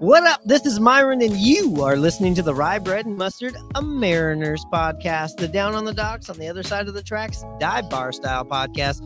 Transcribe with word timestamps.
What 0.00 0.24
up? 0.24 0.42
This 0.44 0.66
is 0.66 0.78
Myron, 0.78 1.22
and 1.22 1.34
you 1.34 1.82
are 1.82 1.96
listening 1.96 2.34
to 2.34 2.42
the 2.42 2.54
Rye 2.54 2.78
Bread 2.78 3.06
and 3.06 3.16
Mustard, 3.16 3.56
a 3.74 3.80
Mariners 3.80 4.62
podcast, 4.70 5.38
the 5.38 5.48
Down 5.48 5.74
on 5.74 5.86
the 5.86 5.94
Docks 5.94 6.28
on 6.28 6.36
the 6.36 6.48
other 6.48 6.62
side 6.62 6.86
of 6.86 6.92
the 6.92 7.02
tracks, 7.02 7.42
dive 7.58 7.88
bar 7.88 8.12
style 8.12 8.44
podcast 8.44 9.00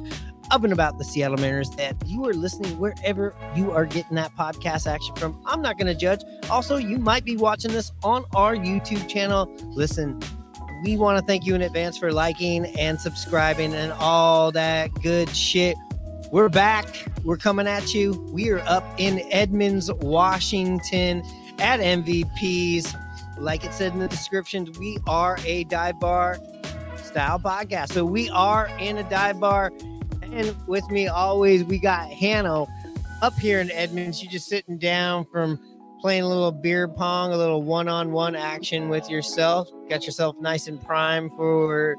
of 0.51 0.65
and 0.65 0.73
about 0.73 0.99
the 0.99 1.05
Seattle 1.05 1.37
Mariners 1.37 1.71
that 1.77 1.95
you 2.07 2.27
are 2.29 2.35
listening 2.35 2.77
wherever 2.81 3.37
you 3.55 3.71
are 3.71 3.87
getting 3.87 4.17
that 4.17 4.35
podcast 4.35 4.89
action 4.89 5.15
from. 5.15 5.41
I'm 5.47 5.63
not 5.63 5.79
going 5.79 5.87
to 5.87 5.95
judge. 5.95 6.23
Also, 6.51 6.77
you 6.77 6.99
might 6.99 7.25
be 7.25 7.37
watching 7.37 7.71
this 7.71 7.93
on 8.03 8.25
our 8.35 8.57
YouTube 8.57 9.09
channel. 9.09 9.49
Listen, 9.67 10.19
we 10.83 10.97
want 10.97 11.21
to 11.21 11.25
thank 11.25 11.47
you 11.47 11.55
in 11.55 11.63
advance 11.63 11.99
for 11.99 12.13
liking 12.13 12.67
and 12.77 13.01
subscribing 13.01 13.75
and 13.75 13.93
all 13.93 14.51
that 14.51 14.93
good 14.95 15.29
shit. 15.37 15.77
We're 16.33 16.49
back. 16.49 16.87
We're 17.25 17.37
coming 17.37 17.67
at 17.67 17.93
you. 17.93 18.13
We 18.31 18.51
are 18.51 18.61
up 18.61 18.85
in 18.99 19.21
Edmonds, 19.33 19.93
Washington 19.95 21.25
at 21.59 21.81
MVPs. 21.81 22.95
Like 23.37 23.65
it 23.65 23.73
said 23.75 23.95
in 23.95 23.99
the 23.99 24.07
descriptions, 24.07 24.79
we 24.79 24.99
are 25.09 25.39
a 25.45 25.65
dive 25.65 25.99
bar 25.99 26.39
style 27.03 27.41
podcast. 27.41 27.93
So 27.93 28.05
we 28.05 28.31
are 28.31 28.71
in 28.79 28.99
a 28.99 29.03
dive 29.11 29.41
bar. 29.41 29.73
And 30.23 30.57
with 30.69 30.89
me 30.89 31.09
always, 31.09 31.65
we 31.65 31.81
got 31.81 32.09
Hannah 32.09 32.65
up 33.23 33.35
here 33.35 33.59
in 33.59 33.69
Edmonds. 33.73 34.23
You 34.23 34.29
just 34.29 34.47
sitting 34.47 34.79
down 34.79 35.25
from 35.25 35.59
playing 36.01 36.23
a 36.23 36.29
little 36.29 36.53
beer 36.53 36.87
pong, 36.87 37.33
a 37.33 37.37
little 37.37 37.65
one 37.65 37.89
on 37.89 38.13
one 38.13 38.37
action 38.37 38.89
with 38.89 39.11
yourself. 39.11 39.69
Got 39.89 40.07
yourself 40.07 40.37
nice 40.39 40.69
and 40.69 40.81
prime 40.81 41.29
for 41.31 41.97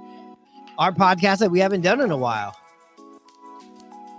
our 0.78 0.94
podcast 0.94 1.40
that 1.40 1.52
we 1.52 1.60
haven't 1.60 1.82
done 1.82 2.00
in 2.00 2.12
a 2.12 2.18
while. 2.18 2.56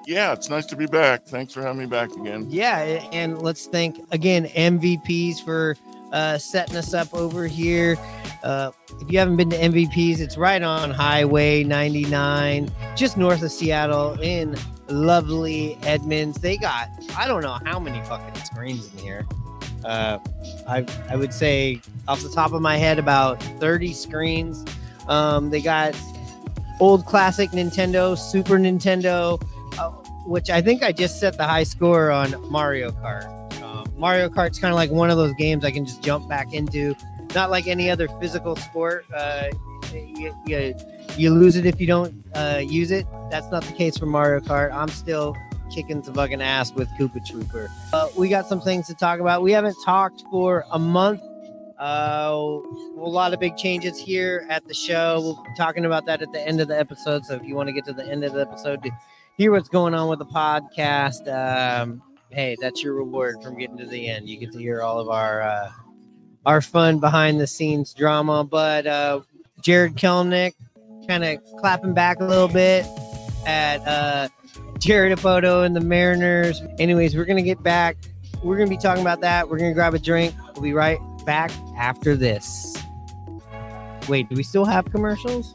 Yeah, 0.07 0.33
it's 0.33 0.49
nice 0.51 0.67
to 0.67 0.77
be 0.77 0.87
back. 0.87 1.25
Thanks 1.25 1.53
for 1.53 1.63
having 1.63 1.79
me 1.79 1.87
back 1.87 2.11
again. 2.13 2.47
Yeah, 2.49 2.79
and 3.13 3.41
let's 3.41 3.67
thank 3.67 3.99
again 4.13 4.47
MVPs 4.47 5.45
for 5.45 5.77
uh, 6.13 6.39
setting 6.39 6.77
us 6.77 6.93
up 6.95 7.13
over 7.15 7.47
here. 7.47 7.97
Uh, 8.43 8.73
if 9.01 9.11
you 9.11 9.19
haven't 9.19 9.37
been 9.37 9.51
to 9.51 9.57
MVPs, 9.57 10.19
it's 10.19 10.37
right 10.37 10.63
on 10.63 10.91
Highway 10.91 11.65
99, 11.65 12.71
just 12.97 13.17
north 13.17 13.43
of 13.43 13.53
Seattle 13.53 14.21
in 14.21 14.57
lovely 14.89 15.79
Edmonds. 15.83 16.39
They 16.39 16.57
got 16.57 16.89
I 17.17 17.27
don't 17.27 17.43
know 17.43 17.59
how 17.65 17.79
many 17.79 18.03
fucking 18.05 18.43
screens 18.45 18.93
in 18.93 18.99
here. 18.99 19.27
Uh, 19.85 20.19
I 20.69 20.85
I 21.09 21.17
would 21.17 21.33
say 21.33 21.81
off 22.09 22.23
the 22.23 22.31
top 22.31 22.53
of 22.53 22.61
my 22.61 22.77
head 22.77 22.99
about 22.99 23.43
30 23.61 23.93
screens. 23.93 24.65
Um, 25.09 25.51
they 25.51 25.61
got 25.61 25.97
old 26.81 27.07
classic 27.07 27.51
Nintendo, 27.51 28.17
Super 28.19 28.59
Nintendo, 28.59 29.41
which 30.27 30.51
I 30.51 30.61
think 30.61 30.83
I 30.83 30.93
just 30.93 31.21
set 31.21 31.37
the 31.37 31.45
high 31.45 31.65
score 31.65 32.11
on 32.11 32.35
Mario 32.51 32.91
Kart. 32.91 33.27
Um, 33.63 33.93
Mario 33.97 34.29
Kart's 34.29 34.59
kind 34.59 34.73
of 34.73 34.77
like 34.77 34.91
one 34.91 35.11
of 35.11 35.17
those 35.17 35.35
games 35.35 35.65
I 35.65 35.71
can 35.71 35.85
just 35.85 36.03
jump 36.03 36.29
back 36.29 36.53
into. 36.53 36.95
Not 37.35 37.51
like 37.51 37.67
any 37.67 37.91
other 37.91 38.09
physical 38.21 38.57
sport. 38.57 39.07
Uh, 39.15 39.49
you, 39.93 40.35
you, 40.47 40.75
you 41.17 41.31
lose 41.31 41.57
it 41.57 41.67
if 41.67 41.81
you 41.81 41.87
don't 41.87 42.15
uh, 42.35 42.61
use 42.63 42.91
it. 42.91 43.07
That's 43.31 43.51
not 43.51 43.65
the 43.65 43.73
case 43.73 43.97
for 43.97 44.07
Mario 44.07 44.41
Kart. 44.41 44.73
I'm 44.73 44.89
still 44.89 45.37
kicking 45.73 46.03
some 46.03 46.15
fucking 46.15 46.43
ass 46.43 46.73
with 46.73 46.89
Koopa 46.99 47.27
Troopa. 47.27 47.71
Uh, 47.93 48.09
we 48.17 48.29
got 48.29 48.47
some 48.47 48.61
things 48.61 48.87
to 48.89 48.95
talk 48.95 49.21
about. 49.21 49.43
We 49.43 49.53
haven't 49.53 49.77
talked 49.85 50.23
for 50.31 50.65
a 50.71 50.79
month. 50.79 51.23
Uh, 51.81 52.61
a 52.97 53.09
lot 53.09 53.33
of 53.33 53.41
big 53.41 53.57
changes 53.57 53.99
here 53.99 54.47
at 54.49 54.67
the 54.69 54.75
show. 54.75 55.21
We'll 55.21 55.43
be 55.43 55.51
talking 55.57 55.85
about 55.85 56.07
that 56.07 56.23
at 56.23 56.31
the 56.33 56.47
end 56.47 56.61
of 56.61 56.69
the 56.69 56.79
episode. 56.79 57.25
So 57.25 57.35
if 57.35 57.45
you 57.45 57.57
want 57.57 57.69
to 57.69 57.73
get 57.73 57.85
to 57.87 57.93
the 57.93 58.07
end 58.07 58.25
of 58.25 58.35
the 58.35 58.43
episode 58.43 58.83
to 58.85 58.91
hear 59.37 59.53
what's 59.53 59.69
going 59.69 59.95
on 59.95 60.09
with 60.09 60.19
the 60.19 60.27
podcast, 60.27 61.27
um, 61.33 62.03
hey, 62.31 62.57
that's 62.61 62.83
your 62.83 62.95
reward 62.95 63.43
from 63.43 63.59
getting 63.59 63.77
to 63.79 63.87
the 63.87 64.09
end. 64.09 64.29
You 64.29 64.39
get 64.39 64.53
to 64.53 64.59
hear 64.59 64.83
all 64.83 64.99
of 64.99 65.09
our 65.09 65.43
uh, 65.43 65.71
our 66.45 66.61
fun 66.61 66.99
behind 66.99 67.41
the 67.41 67.47
scenes 67.47 67.95
drama. 67.95 68.45
But 68.45 68.87
uh, 68.87 69.21
Jarred 69.61 69.97
Kelenic 69.97 70.55
kind 71.07 71.25
of 71.25 71.39
clapping 71.59 71.95
back 71.95 72.21
a 72.21 72.25
little 72.25 72.49
bit 72.49 72.87
at 73.47 73.87
uh, 73.87 74.29
Jerry 74.79 75.15
Dipoto 75.15 75.65
and 75.65 75.75
the 75.75 75.81
Mariners. 75.81 76.63
Anyways, 76.79 77.17
we're 77.17 77.25
gonna 77.25 77.43
get 77.43 77.63
back. 77.63 77.97
We're 78.43 78.57
gonna 78.57 78.71
be 78.71 78.77
talking 78.77 79.03
about 79.03 79.21
that. 79.21 79.49
We're 79.49 79.59
gonna 79.59 79.75
grab 79.75 79.95
a 79.95 79.99
drink. 79.99 80.35
We'll 80.55 80.63
be 80.63 80.73
right 80.73 80.99
back 81.25 81.51
after 81.79 82.17
this. 82.17 82.77
Wait, 84.09 84.29
do 84.29 84.35
we 84.35 84.43
still 84.43 84.65
have 84.65 84.91
commercials? 84.91 85.55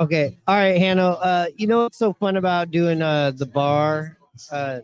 Okay. 0.00 0.36
All 0.48 0.56
right, 0.56 0.76
Hannah. 0.76 1.10
Uh, 1.10 1.46
you 1.56 1.66
know 1.66 1.84
what's 1.84 1.98
so 1.98 2.12
fun 2.12 2.36
about 2.36 2.70
doing 2.70 3.00
uh 3.00 3.30
the 3.30 3.46
bar, 3.46 4.18
uh 4.50 4.80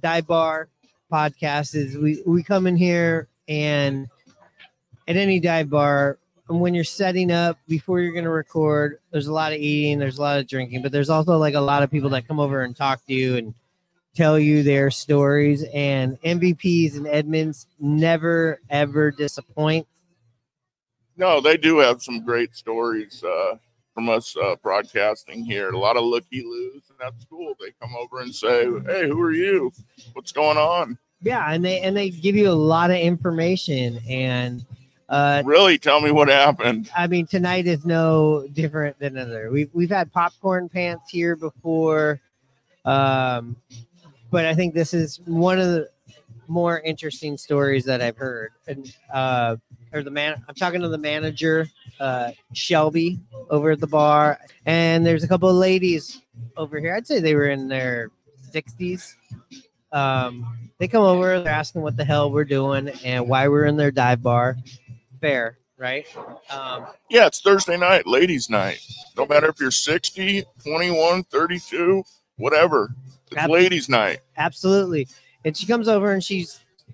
dive 0.00 0.26
bar 0.26 0.68
podcast 1.10 1.74
is 1.74 1.96
we 1.96 2.22
we 2.26 2.42
come 2.42 2.66
in 2.66 2.76
here 2.76 3.28
and 3.48 4.08
at 5.06 5.16
any 5.16 5.38
dive 5.38 5.68
bar 5.68 6.18
and 6.48 6.60
when 6.60 6.74
you're 6.74 6.84
setting 6.84 7.30
up 7.30 7.58
before 7.68 8.00
you're 8.00 8.12
going 8.12 8.24
to 8.24 8.30
record 8.30 8.98
there's 9.10 9.26
a 9.26 9.32
lot 9.32 9.52
of 9.52 9.58
eating 9.58 9.98
there's 9.98 10.16
a 10.18 10.20
lot 10.22 10.38
of 10.38 10.46
drinking 10.46 10.80
but 10.80 10.90
there's 10.90 11.10
also 11.10 11.36
like 11.36 11.54
a 11.54 11.60
lot 11.60 11.82
of 11.82 11.90
people 11.90 12.08
that 12.08 12.26
come 12.26 12.40
over 12.40 12.62
and 12.62 12.74
talk 12.74 13.04
to 13.04 13.12
you 13.12 13.36
and 13.36 13.54
tell 14.14 14.38
you 14.38 14.62
their 14.62 14.90
stories 14.90 15.64
and 15.74 16.18
mvps 16.22 16.96
and 16.96 17.06
edmonds 17.06 17.66
never 17.78 18.58
ever 18.70 19.10
disappoint 19.10 19.86
No, 21.16 21.40
they 21.40 21.58
do 21.58 21.78
have 21.78 22.02
some 22.02 22.24
great 22.24 22.54
stories 22.54 23.22
uh, 23.22 23.56
from 23.94 24.08
us 24.08 24.36
uh, 24.36 24.56
broadcasting 24.62 25.44
here. 25.44 25.70
A 25.70 25.78
lot 25.78 25.96
of 25.96 26.04
looky 26.04 26.42
loos, 26.42 26.82
and 26.88 26.98
that's 27.00 27.24
cool. 27.26 27.54
They 27.60 27.72
come 27.80 27.94
over 27.96 28.20
and 28.20 28.34
say, 28.34 28.64
"Hey, 28.86 29.08
who 29.08 29.20
are 29.20 29.32
you? 29.32 29.72
What's 30.12 30.32
going 30.32 30.58
on?" 30.58 30.98
yeah 31.22 31.52
and 31.52 31.64
they 31.64 31.80
and 31.80 31.96
they 31.96 32.10
give 32.10 32.34
you 32.34 32.50
a 32.50 32.52
lot 32.52 32.90
of 32.90 32.96
information 32.96 34.00
and 34.08 34.64
uh 35.08 35.42
Really, 35.44 35.78
tell 35.78 36.00
me 36.00 36.10
what 36.10 36.28
happened. 36.28 36.90
I 36.96 37.06
mean, 37.06 37.26
tonight 37.26 37.66
is 37.66 37.84
no 37.84 38.46
different 38.52 38.98
than 38.98 39.18
other. 39.18 39.50
We've 39.50 39.68
we've 39.72 39.90
had 39.90 40.12
popcorn 40.12 40.68
pants 40.68 41.10
here 41.10 41.36
before, 41.36 42.20
um, 42.84 43.56
but 44.30 44.46
I 44.46 44.54
think 44.54 44.74
this 44.74 44.94
is 44.94 45.20
one 45.26 45.58
of 45.58 45.68
the 45.68 45.90
more 46.48 46.80
interesting 46.80 47.36
stories 47.36 47.84
that 47.84 48.00
I've 48.00 48.16
heard. 48.16 48.52
And 48.66 48.94
uh, 49.12 49.56
or 49.92 50.02
the 50.02 50.10
man, 50.10 50.42
I'm 50.48 50.54
talking 50.54 50.80
to 50.80 50.88
the 50.88 50.98
manager, 50.98 51.68
uh, 52.00 52.32
Shelby, 52.52 53.20
over 53.50 53.70
at 53.72 53.80
the 53.80 53.86
bar, 53.86 54.38
and 54.66 55.04
there's 55.04 55.22
a 55.24 55.28
couple 55.28 55.48
of 55.48 55.56
ladies 55.56 56.22
over 56.56 56.78
here. 56.78 56.94
I'd 56.94 57.06
say 57.06 57.20
they 57.20 57.34
were 57.34 57.48
in 57.48 57.68
their 57.68 58.10
60s. 58.52 59.14
Um, 59.92 60.70
they 60.78 60.88
come 60.88 61.02
over, 61.02 61.40
they're 61.40 61.52
asking 61.52 61.82
what 61.82 61.96
the 61.96 62.04
hell 62.04 62.30
we're 62.30 62.44
doing 62.44 62.88
and 63.04 63.28
why 63.28 63.48
we're 63.48 63.66
in 63.66 63.76
their 63.76 63.90
dive 63.90 64.22
bar. 64.22 64.56
Fair, 65.20 65.58
right? 65.76 66.06
Um, 66.50 66.86
Yeah, 67.10 67.26
it's 67.26 67.40
Thursday 67.40 67.76
night, 67.76 68.06
ladies' 68.06 68.48
night. 68.48 68.80
No 69.16 69.26
matter 69.26 69.48
if 69.48 69.60
you're 69.60 69.70
60, 69.70 70.44
21, 70.64 71.24
32, 71.24 72.02
whatever. 72.36 72.94
It's 73.30 73.36
Ab- 73.36 73.50
ladies' 73.50 73.88
night. 73.88 74.20
absolutely. 74.36 75.06
And 75.44 75.56
she 75.56 75.66
comes 75.66 75.88
over 75.88 76.12
and 76.12 76.22
she 76.24 76.46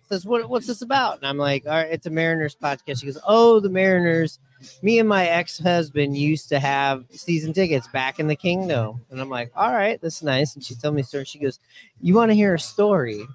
says, 0.09 0.25
"What? 0.25 0.49
What's 0.49 0.67
this 0.67 0.83
about?" 0.83 1.19
And 1.19 1.27
I'm 1.27 1.39
like, 1.39 1.67
"All 1.67 1.73
right, 1.73 1.91
it's 1.91 2.07
a 2.07 2.11
Mariners 2.11 2.57
podcast." 2.57 3.01
She 3.01 3.07
goes, 3.07 3.19
"Oh, 3.27 3.61
the 3.61 3.69
Mariners. 3.69 4.39
Me 4.83 4.99
and 4.99 5.09
my 5.09 5.27
ex-husband 5.27 6.17
used 6.17 6.49
to 6.49 6.59
have 6.59 7.05
season 7.11 7.53
tickets 7.53 7.87
back 7.89 8.19
in 8.19 8.27
the 8.27 8.37
Kingdom." 8.37 9.05
And 9.11 9.21
I'm 9.21 9.31
like, 9.31 9.53
"All 9.55 9.73
right, 9.73 10.01
that's 10.01 10.23
nice." 10.23 10.55
And 10.55 10.65
she 10.65 10.75
told 10.75 10.95
me 10.95 11.03
story. 11.03 11.25
She 11.25 11.39
goes, 11.39 11.59
"You 12.01 12.15
want 12.15 12.31
to 12.31 12.35
hear 12.35 12.55
a 12.55 12.59
story? 12.59 13.27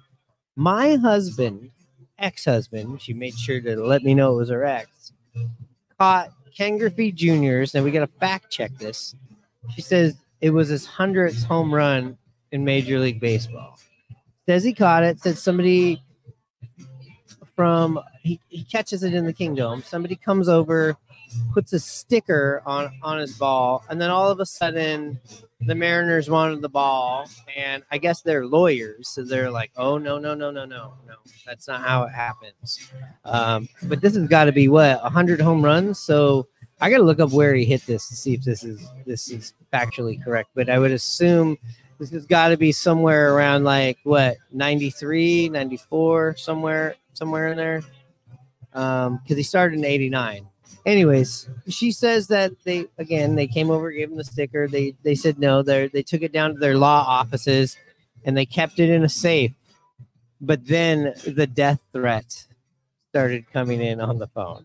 My 0.56 0.96
husband, 0.96 1.70
ex-husband, 2.18 3.00
she 3.02 3.12
made 3.12 3.34
sure 3.34 3.60
to 3.60 3.76
let 3.76 4.02
me 4.02 4.14
know 4.14 4.34
it 4.34 4.36
was 4.36 4.50
her 4.50 4.64
ex, 4.64 5.12
caught 5.98 6.30
Ken 6.56 6.78
Griffey 6.78 7.10
Jr.'s, 7.10 7.74
and 7.74 7.84
we 7.84 7.90
got 7.90 8.00
to 8.00 8.18
fact 8.20 8.50
check 8.50 8.70
this. 8.78 9.16
She 9.74 9.80
says 9.80 10.16
it 10.40 10.50
was 10.50 10.68
his 10.68 10.86
hundredth 10.86 11.42
home 11.42 11.74
run 11.74 12.16
in 12.52 12.64
Major 12.64 13.00
League 13.00 13.18
Baseball. 13.18 13.78
Says 14.46 14.62
he 14.62 14.74
caught 14.74 15.02
it. 15.02 15.18
Said 15.18 15.38
somebody 15.38 16.03
from 17.56 18.00
he, 18.22 18.40
he 18.48 18.64
catches 18.64 19.02
it 19.02 19.14
in 19.14 19.26
the 19.26 19.32
kingdom. 19.32 19.82
Somebody 19.82 20.16
comes 20.16 20.48
over, 20.48 20.96
puts 21.52 21.72
a 21.72 21.80
sticker 21.80 22.62
on 22.66 22.92
on 23.02 23.18
his 23.18 23.36
ball, 23.38 23.84
and 23.88 24.00
then 24.00 24.10
all 24.10 24.30
of 24.30 24.40
a 24.40 24.46
sudden 24.46 25.20
the 25.60 25.74
Mariners 25.74 26.28
wanted 26.28 26.60
the 26.60 26.68
ball, 26.68 27.28
and 27.56 27.82
I 27.90 27.98
guess 27.98 28.22
they're 28.22 28.46
lawyers, 28.46 29.08
so 29.08 29.24
they're 29.24 29.50
like, 29.50 29.70
"Oh 29.76 29.98
no, 29.98 30.18
no, 30.18 30.34
no, 30.34 30.50
no, 30.50 30.64
no, 30.64 30.94
no, 31.06 31.14
that's 31.46 31.68
not 31.68 31.80
how 31.80 32.04
it 32.04 32.12
happens." 32.12 32.90
Um, 33.24 33.68
but 33.84 34.00
this 34.00 34.14
has 34.16 34.28
got 34.28 34.44
to 34.44 34.52
be 34.52 34.68
what 34.68 35.00
hundred 35.00 35.40
home 35.40 35.64
runs. 35.64 35.98
So 35.98 36.48
I 36.80 36.90
got 36.90 36.98
to 36.98 37.04
look 37.04 37.20
up 37.20 37.30
where 37.32 37.54
he 37.54 37.64
hit 37.64 37.86
this 37.86 38.08
to 38.08 38.16
see 38.16 38.34
if 38.34 38.42
this 38.42 38.64
is 38.64 38.86
this 39.06 39.30
is 39.30 39.54
factually 39.72 40.22
correct. 40.22 40.50
But 40.54 40.68
I 40.68 40.78
would 40.78 40.92
assume 40.92 41.56
this 41.98 42.10
has 42.10 42.26
got 42.26 42.48
to 42.48 42.56
be 42.56 42.72
somewhere 42.72 43.34
around 43.34 43.64
like 43.64 43.98
what 44.04 44.36
93, 44.52 45.48
94, 45.48 46.36
somewhere 46.36 46.96
somewhere 47.12 47.48
in 47.48 47.56
there. 47.56 47.82
Um, 48.72 49.20
because 49.22 49.36
he 49.36 49.44
started 49.44 49.78
in 49.78 49.84
'89 49.84 50.48
anyways 50.86 51.48
she 51.68 51.92
says 51.92 52.28
that 52.28 52.52
they 52.64 52.86
again 52.98 53.34
they 53.34 53.46
came 53.46 53.70
over 53.70 53.90
gave 53.90 54.10
him 54.10 54.16
the 54.16 54.24
sticker. 54.24 54.68
They 54.68 54.94
they 55.02 55.14
said 55.14 55.38
no. 55.38 55.62
They 55.62 55.88
they 55.88 56.02
took 56.02 56.22
it 56.22 56.32
down 56.32 56.54
to 56.54 56.58
their 56.58 56.76
law 56.76 57.04
offices 57.06 57.76
and 58.24 58.36
they 58.36 58.46
kept 58.46 58.78
it 58.78 58.90
in 58.90 59.04
a 59.04 59.08
safe. 59.08 59.52
But 60.40 60.66
then 60.66 61.14
the 61.26 61.46
death 61.46 61.80
threat 61.92 62.46
started 63.10 63.50
coming 63.52 63.80
in 63.80 64.00
on 64.00 64.18
the 64.18 64.26
phone. 64.28 64.64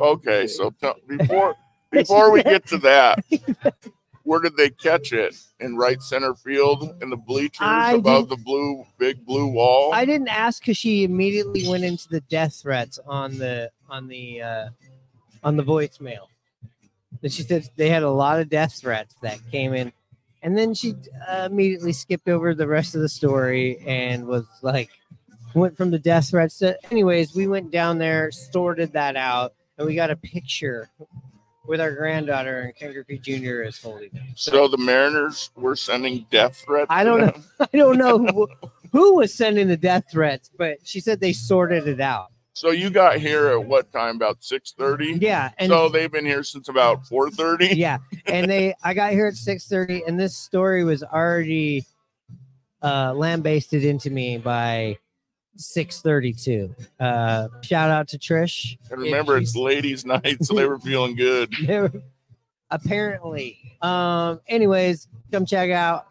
Okay, 0.00 0.46
so 0.46 0.70
tell, 0.80 0.96
before 1.06 1.54
before 1.90 2.30
we 2.30 2.42
get 2.42 2.66
to 2.68 2.78
that, 2.78 3.24
where 4.28 4.40
did 4.40 4.58
they 4.58 4.68
catch 4.68 5.14
it? 5.14 5.34
In 5.58 5.74
right 5.74 6.02
center 6.02 6.34
field 6.34 6.94
in 7.00 7.08
the 7.08 7.16
bleachers 7.16 7.62
I 7.62 7.94
above 7.94 8.28
the 8.28 8.36
blue 8.36 8.84
big 8.98 9.24
blue 9.24 9.48
wall. 9.48 9.92
i 9.92 10.04
didn't 10.04 10.28
ask 10.28 10.62
because 10.62 10.76
she 10.76 11.02
immediately 11.02 11.66
went 11.66 11.82
into 11.82 12.08
the 12.08 12.20
death 12.20 12.60
threats 12.62 13.00
on 13.06 13.38
the 13.38 13.70
on 13.88 14.06
the 14.06 14.42
uh 14.42 14.68
on 15.42 15.56
the 15.56 15.64
voicemail 15.64 16.26
and 17.22 17.32
she 17.32 17.42
said 17.42 17.68
they 17.76 17.88
had 17.88 18.02
a 18.02 18.10
lot 18.10 18.38
of 18.38 18.48
death 18.48 18.74
threats 18.74 19.14
that 19.22 19.38
came 19.50 19.72
in 19.74 19.92
and 20.42 20.56
then 20.56 20.74
she 20.74 20.94
uh, 21.28 21.48
immediately 21.50 21.92
skipped 21.92 22.28
over 22.28 22.54
the 22.54 22.66
rest 22.66 22.94
of 22.94 23.00
the 23.00 23.08
story 23.08 23.78
and 23.86 24.26
was 24.26 24.44
like 24.62 24.90
went 25.54 25.76
from 25.76 25.90
the 25.90 25.98
death 25.98 26.30
threats 26.30 26.58
to 26.58 26.76
anyways 26.92 27.34
we 27.34 27.46
went 27.48 27.70
down 27.70 27.98
there 27.98 28.30
sorted 28.30 28.92
that 28.92 29.16
out 29.16 29.54
and 29.78 29.86
we 29.86 29.94
got 29.94 30.10
a 30.10 30.16
picture 30.16 30.90
with 31.68 31.80
our 31.80 31.92
granddaughter 31.94 32.60
and 32.62 32.74
ken 32.76 32.92
griffey 32.92 33.18
jr 33.18 33.62
is 33.62 33.80
holding 33.80 34.10
them 34.12 34.24
so 34.34 34.66
the 34.68 34.78
Mariners 34.78 35.50
were 35.54 35.76
sending 35.76 36.26
death 36.30 36.56
threats. 36.64 36.86
I 36.90 37.04
don't 37.04 37.20
know. 37.20 37.34
i 37.72 37.76
don't 37.76 37.98
know 37.98 38.18
who, 38.18 38.48
who 38.90 39.16
was 39.16 39.32
sending 39.34 39.68
the 39.68 39.76
death 39.76 40.04
threats 40.10 40.50
but 40.56 40.78
she 40.82 40.98
said 41.00 41.20
they 41.20 41.32
sorted 41.32 41.86
it 41.86 42.00
out 42.00 42.28
So 42.54 42.70
you 42.70 42.90
got 42.90 43.18
here 43.18 43.46
at 43.48 43.64
what 43.64 43.92
time? 43.92 44.16
About 44.16 44.42
six 44.42 44.72
thirty. 44.72 45.12
yeah 45.20 45.50
and 45.58 45.70
So 45.70 45.88
they've 45.88 46.10
been 46.10 46.26
here 46.26 46.42
since 46.42 46.68
about 46.68 47.06
four 47.06 47.30
thirty. 47.30 47.66
yeah 47.76 47.98
and 48.26 48.50
they 48.50 48.74
i 48.82 48.94
got 48.94 49.12
here 49.12 49.26
at 49.28 49.34
6.30 49.34 50.08
and 50.08 50.18
this 50.18 50.36
story 50.36 50.82
was 50.84 51.02
already 51.04 51.84
uh 52.82 53.12
lambasted 53.14 53.84
into 53.84 54.10
me 54.10 54.38
by 54.38 54.96
6.32 55.58 56.74
uh 57.00 57.48
shout 57.62 57.90
out 57.90 58.08
to 58.08 58.18
trish. 58.18 58.78
And 58.90 59.00
remember, 59.00 59.36
it's 59.36 59.56
ladies' 59.56 60.06
night, 60.14 60.44
so 60.44 60.54
they 60.54 60.66
were 60.66 60.78
feeling 60.78 61.16
good. 61.16 61.52
Were- 61.68 61.92
apparently. 62.70 63.76
Um 63.82 64.40
anyways 64.46 65.08
come 65.32 65.44
check 65.46 65.70
out 65.70 66.06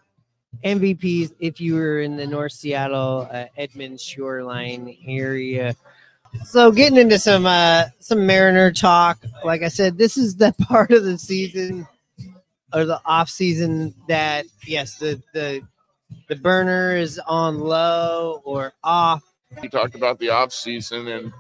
mvps 0.64 1.34
if 1.40 1.62
you 1.62 1.76
were 1.76 2.02
in 2.02 2.16
the 2.18 2.26
north 2.26 2.52
seattle 2.52 3.28
uh, 3.32 3.46
edmond 3.58 4.00
shoreline 4.02 4.96
area. 5.08 5.76
So 6.46 6.72
getting 6.72 6.98
into 6.98 7.20
some 7.20 7.46
uh 7.46 7.86
some 8.00 8.26
mariner 8.26 8.72
talk 8.72 9.18
like 9.44 9.62
i 9.64 9.68
said 9.70 9.98
this 9.98 10.18
is 10.18 10.36
the 10.36 10.54
part 10.68 10.92
of 10.92 11.04
the 11.04 11.18
season 11.18 11.88
or 12.74 12.86
the 12.86 13.00
off 13.06 13.30
season 13.30 13.94
that 14.08 14.46
yes 14.66 14.96
the 14.96 15.22
the 15.34 15.62
the 16.28 16.36
burner 16.36 16.96
is 16.96 17.20
on 17.28 17.60
low 17.60 18.42
or 18.44 18.74
off 18.84 19.24
You 19.62 19.70
talked 19.70 19.96
about 19.96 20.20
the 20.20 20.30
off 20.30 20.54
season 20.54 21.08
and 21.08 21.34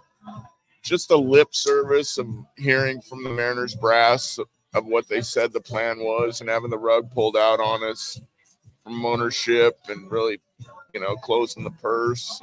just 0.81 1.09
the 1.09 1.17
lip 1.17 1.53
service 1.53 2.17
of 2.17 2.27
hearing 2.57 3.01
from 3.01 3.23
the 3.23 3.29
Mariners 3.29 3.75
brass 3.75 4.39
of 4.73 4.85
what 4.85 5.07
they 5.07 5.21
said 5.21 5.51
the 5.51 5.59
plan 5.59 5.99
was 5.99 6.41
and 6.41 6.49
having 6.49 6.69
the 6.69 6.77
rug 6.77 7.11
pulled 7.11 7.37
out 7.37 7.59
on 7.59 7.83
us 7.83 8.19
from 8.83 9.05
ownership 9.05 9.77
and 9.89 10.09
really, 10.09 10.39
you 10.93 10.99
know, 10.99 11.15
closing 11.15 11.63
the 11.63 11.71
purse. 11.71 12.41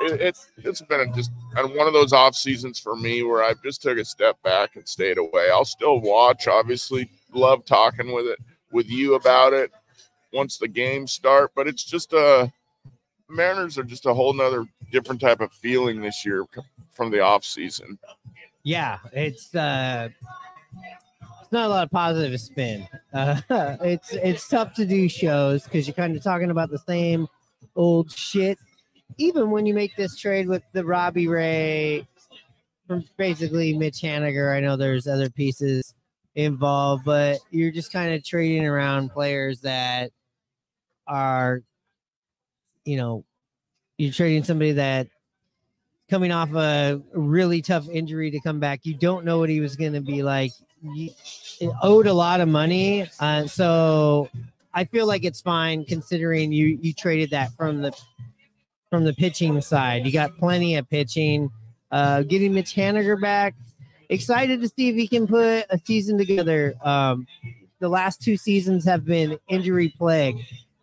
And 0.00 0.12
it, 0.12 0.20
it's 0.20 0.50
it's 0.58 0.82
been 0.82 1.00
a 1.00 1.12
just 1.12 1.30
one 1.54 1.86
of 1.86 1.92
those 1.92 2.12
off 2.12 2.34
seasons 2.34 2.78
for 2.78 2.96
me 2.96 3.22
where 3.22 3.42
I've 3.42 3.62
just 3.62 3.82
took 3.82 3.98
a 3.98 4.04
step 4.04 4.40
back 4.42 4.76
and 4.76 4.88
stayed 4.88 5.18
away. 5.18 5.50
I'll 5.52 5.64
still 5.64 6.00
watch, 6.00 6.48
obviously, 6.48 7.08
love 7.32 7.64
talking 7.64 8.12
with 8.12 8.26
it 8.26 8.38
with 8.72 8.88
you 8.88 9.14
about 9.14 9.52
it 9.52 9.70
once 10.32 10.58
the 10.58 10.68
games 10.68 11.12
start, 11.12 11.50
but 11.54 11.66
it's 11.66 11.84
just 11.84 12.12
a 12.12 12.52
Mariners 13.30 13.78
are 13.78 13.84
just 13.84 14.06
a 14.06 14.14
whole 14.14 14.32
nother 14.32 14.66
different 14.90 15.20
type 15.20 15.40
of 15.40 15.52
feeling 15.52 16.00
this 16.00 16.24
year 16.24 16.44
from 16.90 17.10
the 17.10 17.20
off 17.20 17.44
season. 17.44 17.98
Yeah, 18.62 18.98
it's 19.12 19.54
uh 19.54 20.08
it's 21.40 21.52
not 21.52 21.66
a 21.66 21.68
lot 21.68 21.84
of 21.84 21.90
positive 21.90 22.38
spin. 22.40 22.86
Uh, 23.12 23.76
it's 23.82 24.12
it's 24.12 24.48
tough 24.48 24.72
to 24.74 24.86
do 24.86 25.08
shows 25.08 25.64
because 25.64 25.84
you're 25.84 25.94
kind 25.94 26.16
of 26.16 26.22
talking 26.22 26.52
about 26.52 26.70
the 26.70 26.78
same 26.78 27.26
old 27.74 28.10
shit. 28.12 28.56
Even 29.18 29.50
when 29.50 29.66
you 29.66 29.74
make 29.74 29.96
this 29.96 30.16
trade 30.16 30.46
with 30.46 30.62
the 30.72 30.84
Robbie 30.84 31.26
Ray 31.26 32.06
from 32.86 33.04
basically 33.16 33.76
Mitch 33.76 34.00
Haniger, 34.00 34.54
I 34.54 34.60
know 34.60 34.76
there's 34.76 35.08
other 35.08 35.28
pieces 35.28 35.92
involved, 36.36 37.04
but 37.04 37.40
you're 37.50 37.72
just 37.72 37.92
kind 37.92 38.14
of 38.14 38.24
trading 38.24 38.64
around 38.64 39.10
players 39.10 39.60
that 39.60 40.12
are, 41.06 41.62
you 42.90 42.96
know, 42.96 43.24
you're 43.98 44.12
trading 44.12 44.42
somebody 44.42 44.72
that 44.72 45.06
coming 46.08 46.32
off 46.32 46.52
a 46.54 47.00
really 47.12 47.62
tough 47.62 47.88
injury 47.88 48.32
to 48.32 48.40
come 48.40 48.58
back. 48.58 48.80
You 48.82 48.94
don't 48.94 49.24
know 49.24 49.38
what 49.38 49.48
he 49.48 49.60
was 49.60 49.76
going 49.76 49.92
to 49.92 50.00
be 50.00 50.24
like. 50.24 50.50
You 50.82 51.12
owed 51.82 52.08
a 52.08 52.12
lot 52.12 52.40
of 52.40 52.48
money, 52.48 53.06
uh, 53.20 53.46
so 53.46 54.28
I 54.74 54.84
feel 54.86 55.06
like 55.06 55.24
it's 55.24 55.40
fine 55.40 55.84
considering 55.84 56.50
you 56.52 56.78
you 56.82 56.92
traded 56.92 57.30
that 57.30 57.52
from 57.52 57.82
the 57.82 57.92
from 58.88 59.04
the 59.04 59.12
pitching 59.12 59.60
side. 59.60 60.04
You 60.04 60.10
got 60.12 60.36
plenty 60.36 60.74
of 60.74 60.90
pitching. 60.90 61.50
Uh, 61.92 62.22
getting 62.22 62.54
Mitch 62.54 62.74
Haniger 62.74 63.20
back. 63.20 63.54
Excited 64.08 64.60
to 64.62 64.68
see 64.68 64.88
if 64.88 64.96
he 64.96 65.06
can 65.06 65.28
put 65.28 65.66
a 65.70 65.78
season 65.84 66.18
together. 66.18 66.74
Um, 66.82 67.26
the 67.78 67.88
last 67.88 68.20
two 68.20 68.36
seasons 68.36 68.84
have 68.84 69.04
been 69.04 69.38
injury 69.48 69.92
plagued. 69.96 70.42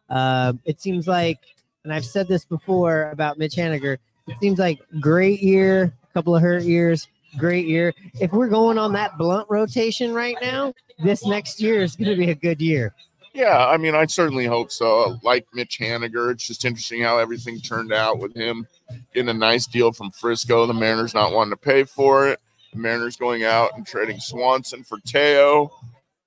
Uh, 0.09 0.53
it 0.63 0.79
seems 0.79 1.07
like, 1.07 1.39
and 1.87 1.93
I've 1.93 2.05
said 2.05 2.27
this 2.27 2.43
before 2.43 3.09
about 3.11 3.37
Mitch 3.37 3.55
Haniger. 3.55 3.97
It 4.27 4.35
seems 4.41 4.59
like 4.59 4.81
great 4.99 5.41
year, 5.41 5.93
a 6.03 6.13
couple 6.13 6.35
of 6.35 6.41
hurt 6.41 6.63
years, 6.63 7.07
great 7.37 7.65
year. 7.65 7.93
If 8.19 8.33
we're 8.33 8.49
going 8.49 8.77
on 8.77 8.91
that 8.91 9.17
blunt 9.17 9.47
rotation 9.49 10.13
right 10.13 10.35
now, 10.41 10.73
this 11.01 11.25
next 11.25 11.61
year 11.61 11.81
is 11.81 11.95
going 11.95 12.09
to 12.09 12.17
be 12.17 12.29
a 12.29 12.35
good 12.35 12.61
year. 12.61 12.93
Yeah, 13.33 13.67
I 13.67 13.77
mean, 13.77 13.95
I 13.95 14.05
certainly 14.05 14.43
hope 14.43 14.69
so. 14.69 15.17
Like 15.23 15.47
Mitch 15.53 15.79
Haniger, 15.79 16.29
it's 16.29 16.45
just 16.45 16.65
interesting 16.65 17.03
how 17.03 17.19
everything 17.19 17.61
turned 17.61 17.93
out 17.93 18.19
with 18.19 18.35
him 18.35 18.67
getting 19.13 19.29
a 19.29 19.33
nice 19.33 19.65
deal 19.65 19.93
from 19.93 20.11
Frisco. 20.11 20.65
The 20.65 20.73
Mariners 20.73 21.13
not 21.13 21.31
wanting 21.31 21.51
to 21.51 21.57
pay 21.57 21.85
for 21.85 22.27
it. 22.27 22.41
The 22.73 22.79
Mariners 22.79 23.15
going 23.15 23.45
out 23.45 23.77
and 23.77 23.87
trading 23.87 24.19
Swanson 24.19 24.83
for 24.83 24.99
Teo. 25.05 25.71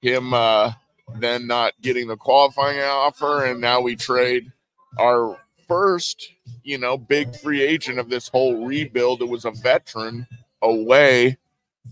Him 0.01 0.33
uh, 0.33 0.73
then 1.19 1.47
not 1.47 1.75
getting 1.83 2.09
the 2.09 2.17
qualifying 2.17 2.81
offer, 2.81 3.45
and 3.45 3.61
now 3.61 3.83
we 3.83 3.95
trade 3.95 4.51
our 4.99 5.37
first, 5.71 6.29
you 6.65 6.79
know, 6.79 6.99
big 6.99 7.35
free 7.37 7.63
agent 7.63 8.01
of 8.01 8.11
this 8.11 8.29
whole 8.29 8.67
rebuild. 8.67 9.23
It 9.23 9.29
was 9.29 9.45
a 9.45 9.53
veteran 9.53 10.27
away 10.63 11.39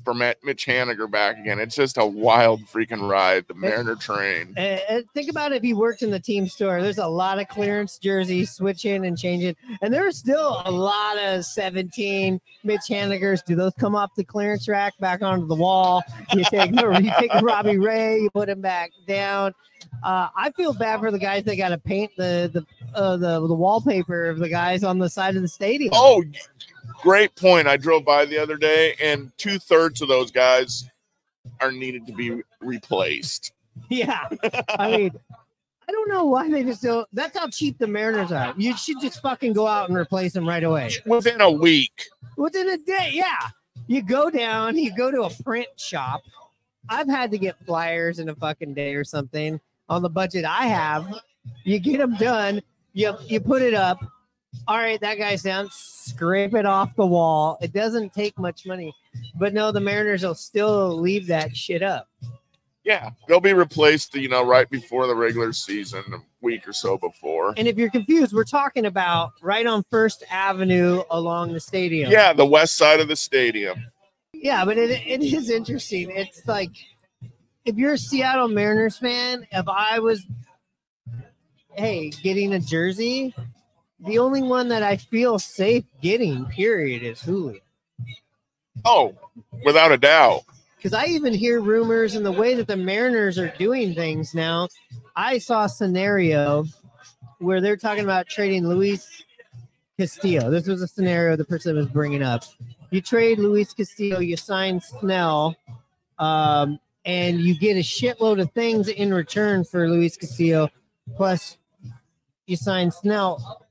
from 0.05 0.19
Mitch 0.19 0.67
Haniger 0.67 1.11
back 1.11 1.39
again. 1.39 1.61
It's 1.61 1.77
just 1.77 1.97
a 1.97 2.05
wild 2.05 2.63
freaking 2.63 3.09
ride. 3.09 3.47
The 3.47 3.55
Mariner 3.55 3.95
train. 3.95 4.53
And, 4.57 4.81
and 4.89 5.05
think 5.15 5.31
about 5.31 5.53
if 5.53 5.63
he 5.63 5.75
worked 5.75 6.03
in 6.03 6.11
the 6.11 6.19
team 6.19 6.49
store. 6.49 6.83
There's 6.83 6.99
a 6.99 7.07
lot 7.07 7.39
of 7.39 7.49
clearance 7.49 7.99
jerseys 7.99 8.51
switching 8.51 9.07
and 9.07 9.17
changing, 9.17 9.55
and 9.81 9.95
there's 9.95 10.19
still 10.19 10.61
a 10.65 10.71
lot 10.71 11.19
of 11.19 11.45
17 11.45 12.41
Mitch 12.65 12.81
Hanigers. 12.91 13.45
Do 13.45 13.55
those 13.55 13.73
come 13.79 13.95
off 13.95 14.11
the 14.17 14.25
clearance 14.25 14.69
rack 14.69 14.99
back 14.99 15.23
onto 15.23 15.47
the 15.47 15.55
wall? 15.55 16.03
You 16.35 16.45
take 16.51 16.71
you 16.75 17.13
take 17.19 17.33
Robbie 17.43 17.79
Ray, 17.79 18.21
you 18.21 18.31
put 18.31 18.49
him 18.49 18.61
back 18.61 18.91
down. 19.07 19.55
Uh, 20.03 20.29
I 20.37 20.51
feel 20.53 20.73
bad 20.73 21.01
for 21.01 21.11
the 21.11 21.19
guys 21.19 21.45
that 21.45 21.57
got 21.57 21.71
to 21.71 21.79
paint 21.79 22.11
the 22.17 22.51
the 22.53 22.65
uh, 22.95 23.17
the 23.17 23.47
the 23.47 23.55
wallpaper 23.55 24.29
of 24.29 24.39
the 24.39 24.49
guys 24.49 24.85
on 24.85 24.99
the 24.99 25.09
side 25.09 25.37
of 25.37 25.43
the 25.43 25.49
stadium. 25.49 25.91
Oh, 25.95 26.23
great 27.03 27.35
point. 27.37 27.67
I 27.69 27.77
drove 27.77 28.05
by 28.05 28.25
the 28.25 28.39
other 28.39 28.57
day, 28.57 28.95
and 29.03 29.31
two 29.39 29.59
thirds 29.59 30.03
of 30.03 30.09
those 30.09 30.31
guys 30.31 30.89
are 31.61 31.73
needed 31.73 32.07
to 32.07 32.13
be 32.13 32.43
replaced. 32.61 33.53
Yeah, 33.89 34.29
I 34.79 34.97
mean, 34.97 35.11
I 35.89 35.93
don't 35.93 36.09
know 36.09 36.25
why 36.25 36.51
they 36.51 36.65
just 36.65 36.83
don't. 36.83 37.07
That's 37.13 37.39
how 37.39 37.49
cheap 37.49 37.79
the 37.79 37.87
Mariners 37.87 38.33
are. 38.33 38.53
You 38.57 38.77
should 38.77 39.01
just 39.01 39.23
fucking 39.23 39.53
go 39.53 39.67
out 39.67 39.89
and 39.89 39.97
replace 39.97 40.33
them 40.33 40.47
right 40.49 40.65
away 40.65 40.91
Within 41.07 41.41
a 41.41 41.51
week, 41.51 42.07
within 42.37 42.69
a 42.69 42.77
day. 42.79 43.11
Yeah, 43.13 43.39
you 43.87 44.03
go 44.03 44.31
down, 44.31 44.77
you 44.77 44.95
go 44.97 45.11
to 45.11 45.23
a 45.23 45.43
print 45.43 45.69
shop. 45.77 46.23
I've 46.89 47.09
had 47.09 47.31
to 47.33 47.39
get 47.39 47.57
flyers 47.67 48.19
in 48.19 48.29
a 48.31 48.35
fucking 48.35 48.75
day 48.75 48.95
or 48.95 49.05
something. 49.05 49.61
on 49.89 50.03
the 50.03 50.11
budget 50.11 50.45
I 50.45 50.67
have. 50.67 51.15
You 51.65 51.79
get 51.79 51.99
them 51.99 52.17
done. 52.17 52.63
You 52.99 53.15
you 53.29 53.39
put 53.39 53.63
it 53.63 53.75
up. 53.75 54.05
All 54.67 54.77
right, 54.77 55.01
that 55.01 55.19
guy's 55.19 55.45
down. 55.45 55.69
Scrape 55.71 56.55
it 56.55 56.67
off 56.67 56.97
the 56.97 57.07
wall. 57.07 57.57
It 57.63 57.73
doesn't 57.73 58.13
take 58.13 58.37
much 58.37 58.67
money, 58.67 58.93
but 59.39 59.55
no, 59.55 59.71
the 59.71 59.79
Mariners 59.79 60.25
will 60.25 60.35
still 60.35 60.99
leave 60.99 61.29
that 61.29 61.57
shit 61.57 61.81
up. 61.81 62.09
Yeah, 62.83 63.11
they'll 63.29 63.39
be 63.39 63.53
replaced, 63.53 64.17
you 64.17 64.29
know, 64.29 64.45
right 64.45 64.69
before 64.69 65.07
the 65.07 65.15
regular 65.15 65.53
season, 65.53 66.03
a 66.13 66.17
week 66.41 66.67
or 66.67 66.73
so 66.73 66.99
before. 66.99 67.55
And 67.57 67.69
if 67.69 67.79
you're 67.79 67.91
confused, 67.91 68.33
we're 68.33 68.43
talking 68.43 68.87
about 68.87 69.31
right 69.43 69.67
on 69.67 69.85
First 69.93 70.25
Avenue 70.29 71.05
along 71.13 71.53
the 71.53 71.61
stadium. 71.61 72.11
Yeah, 72.11 72.33
the 72.33 72.47
west 72.47 72.75
side 72.77 72.99
of 72.99 73.07
the 73.07 73.15
stadium. 73.15 73.79
Yeah, 74.33 74.65
but 74.65 74.77
it, 74.77 74.91
it 75.07 75.23
is 75.23 75.51
interesting. 75.51 76.11
It's 76.11 76.45
like 76.49 76.73
if 77.65 77.77
you're 77.77 77.93
a 77.93 77.99
Seattle 77.99 78.49
Mariners 78.49 78.99
fan, 78.99 79.47
if 79.53 79.69
I 79.69 80.01
was, 80.01 80.27
hey, 81.79 82.11
getting 82.11 82.55
a 82.55 82.59
jersey, 82.59 83.35
the 84.01 84.19
only 84.19 84.43
one 84.43 84.69
that 84.69 84.83
I 84.83 84.97
feel 84.97 85.39
safe 85.39 85.85
getting, 86.03 86.45
period, 86.47 87.03
is 87.05 87.23
Julio. 87.23 87.61
Oh, 88.85 89.15
without 89.65 89.93
a 89.93 89.97
doubt. 89.97 90.43
Because 90.77 90.93
I 90.93 91.07
even 91.07 91.33
hear 91.33 91.61
rumors 91.61 92.15
and 92.15 92.25
the 92.25 92.33
way 92.33 92.55
that 92.55 92.67
the 92.67 92.77
Mariners 92.77 93.39
are 93.39 93.53
doing 93.59 93.95
things 93.95 94.35
now. 94.35 94.69
I 95.17 95.39
saw 95.39 95.65
a 95.65 95.69
scenario 95.69 96.65
where 97.39 97.61
they're 97.61 97.77
talking 97.77 98.05
about 98.05 98.29
trading 98.29 98.67
Luis 98.67 99.25
Castillo. 99.97 100.51
This 100.51 100.67
was 100.67 100.83
a 100.83 100.89
scenario 100.89 101.37
the 101.37 101.45
person 101.45 101.77
was 101.77 101.87
bringing 101.87 102.23
up. 102.23 102.45
You 102.91 103.01
trade 103.01 103.39
Luis 103.39 103.73
Castillo, 103.73 104.21
you 104.21 104.37
sign 104.37 104.81
Snell, 104.81 105.57
um, 106.19 106.79
and 107.05 107.41
you 107.41 107.59
get 107.59 107.77
a 107.77 107.81
shitload 107.81 108.41
of 108.41 108.51
things 108.53 108.89
in 108.89 109.13
return 109.13 109.65
for 109.65 109.89
Luis 109.89 110.17
Castillo. 110.17 110.71
Plus, 111.17 111.58
you 112.49 112.57
sign 112.57 112.91
Snell. 112.91 113.67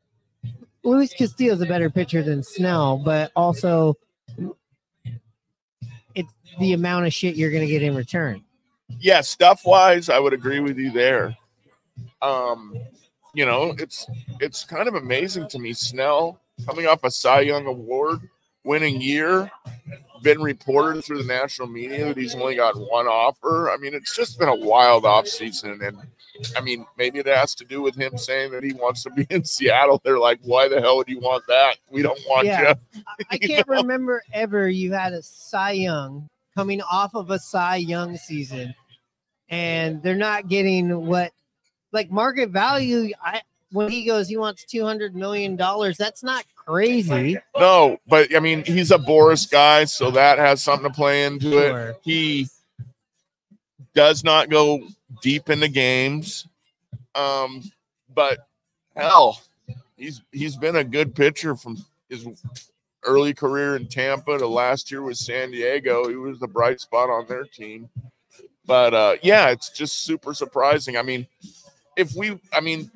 Luis 0.84 1.14
Castillo 1.14 1.54
is 1.54 1.62
a 1.62 1.66
better 1.66 1.90
pitcher 1.90 2.24
than 2.24 2.44
Snell, 2.44 2.98
but 2.98 3.32
also 3.36 3.98
it's 6.16 6.34
the 6.60 6.74
amount 6.74 7.06
of 7.06 7.14
shit 7.14 7.36
you're 7.36 7.52
going 7.52 7.66
to 7.66 7.68
get 7.68 7.84
in 7.84 7.96
return. 7.96 8.44
Yeah, 9.00 9.22
stuff 9.22 9.66
wise, 9.66 10.10
I 10.10 10.20
would 10.20 10.34
agree 10.34 10.60
with 10.60 10.78
you 10.78 10.92
there. 10.92 11.36
Um, 12.22 12.78
you 13.34 13.46
know, 13.46 13.76
it's 13.78 14.08
it's 14.40 14.64
kind 14.64 14.88
of 14.88 14.96
amazing 14.96 15.50
to 15.50 15.60
me. 15.60 15.74
Snell 15.74 16.40
coming 16.66 16.88
off 16.88 17.04
a 17.04 17.12
Cy 17.12 17.42
Young 17.42 17.66
Award 17.66 18.22
winning 18.64 19.02
year, 19.02 19.52
been 20.22 20.42
reported 20.42 21.04
through 21.04 21.20
the 21.22 21.28
national 21.28 21.68
media 21.68 22.06
that 22.06 22.18
he's 22.18 22.36
only 22.36 22.56
got 22.56 22.76
one 22.76 23.08
offer. 23.08 23.72
I 23.72 23.78
mean, 23.78 23.94
it's 23.94 24.16
just 24.16 24.40
been 24.40 24.50
a 24.50 24.56
wild 24.56 25.04
offseason. 25.04 25.86
And 25.86 25.98
I 26.56 26.62
mean, 26.62 26.86
maybe 26.98 27.20
it 27.20 27.28
has 27.28 27.54
to 27.56 27.66
do 27.66 27.82
with 27.82 27.96
him 27.96 28.18
saying 28.18 28.52
that 28.52 28.64
he 28.64 28.74
wants 28.74 29.04
to 29.04 29.10
be 29.10 29.26
in 29.30 29.44
Seattle. 29.44 30.02
They're 30.04 30.20
like, 30.20 30.40
why 30.44 30.68
the 30.68 30.80
hell 30.82 30.98
would 30.98 31.08
you 31.10 31.20
want 31.20 31.44
that? 31.48 31.78
We 31.90 32.02
don't 32.02 32.20
want 32.28 32.46
Yeah. 32.48 32.74
you. 32.94 33.02
I- 33.08 33.24
I 33.32 33.38
can't 33.38 33.68
remember 33.68 34.22
ever 34.34 34.68
you 34.70 34.94
had 34.94 35.14
a 35.14 35.22
Cy 35.22 35.72
Young 35.74 36.30
coming 36.56 36.82
off 36.82 37.14
of 37.16 37.30
a 37.32 37.40
Cy 37.40 37.78
Young 37.78 38.18
season, 38.18 38.74
and 39.50 40.02
they're 40.04 40.16
not 40.16 40.48
getting 40.48 41.06
what 41.06 41.32
like 41.92 42.12
market 42.12 42.50
value. 42.50 43.12
I 43.24 43.42
when 43.72 43.92
he 43.92 44.06
goes, 44.06 44.28
he 44.30 44.38
wants 44.38 44.64
two 44.64 44.84
hundred 44.86 45.16
million 45.16 45.56
dollars. 45.56 45.98
That's 45.98 46.24
not 46.24 46.46
crazy. 46.56 47.38
No, 47.58 47.98
but 48.08 48.34
I 48.36 48.40
mean, 48.40 48.64
he's 48.64 48.92
a 48.92 48.98
Boras 48.98 49.50
guy, 49.50 49.86
so 49.86 50.12
that 50.12 50.38
has 50.38 50.64
something 50.64 50.88
to 50.90 50.94
play 50.94 51.26
into 51.26 51.58
it. 51.58 51.98
He 52.02 52.48
does 53.94 54.24
not 54.24 54.50
go 54.50 54.82
deep 55.22 55.50
into 55.50 55.68
games. 55.68 56.48
Um, 57.16 57.64
but 58.14 58.48
hell, 58.96 59.42
he's 59.96 60.22
he's 60.32 60.56
been 60.56 60.78
a 60.78 60.84
good 60.84 61.16
pitcher 61.16 61.56
from 61.56 61.78
his 62.10 62.26
early 63.04 63.34
career 63.34 63.76
in 63.76 63.88
Tampa 63.88 64.38
to 64.38 64.48
last 64.48 64.92
year 64.92 65.02
with 65.02 65.18
San 65.18 65.52
Diego. 65.52 66.08
He 66.08 66.16
was 66.16 66.40
the 66.40 66.48
bright 66.48 66.80
spot 66.80 67.10
on 67.10 67.26
their 67.28 67.46
team. 67.46 67.90
But 68.66 68.94
uh, 68.94 69.16
yeah, 69.24 69.50
it's 69.50 69.70
just 69.70 70.04
super 70.04 70.34
surprising. 70.34 70.98
I 70.98 71.02
mean, 71.02 71.26
if 71.96 72.14
we, 72.16 72.40
I 72.54 72.60
mean, 72.60 72.92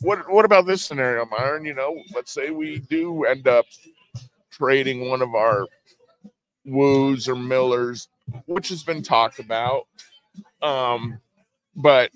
what 0.00 0.30
what 0.30 0.44
about 0.44 0.66
this 0.66 0.84
scenario, 0.84 1.26
Myron? 1.26 1.64
You 1.64 1.74
know, 1.74 2.02
let's 2.14 2.32
say 2.32 2.50
we 2.50 2.78
do 2.78 3.24
end 3.24 3.46
up 3.46 3.66
trading 4.50 5.08
one 5.08 5.20
of 5.20 5.34
our 5.34 5.66
Woos 6.64 7.28
or 7.28 7.36
Millers, 7.36 8.08
which 8.46 8.68
has 8.70 8.82
been 8.82 9.02
talked 9.02 9.38
about. 9.38 9.86
Um, 10.62 11.20
but 11.76 12.10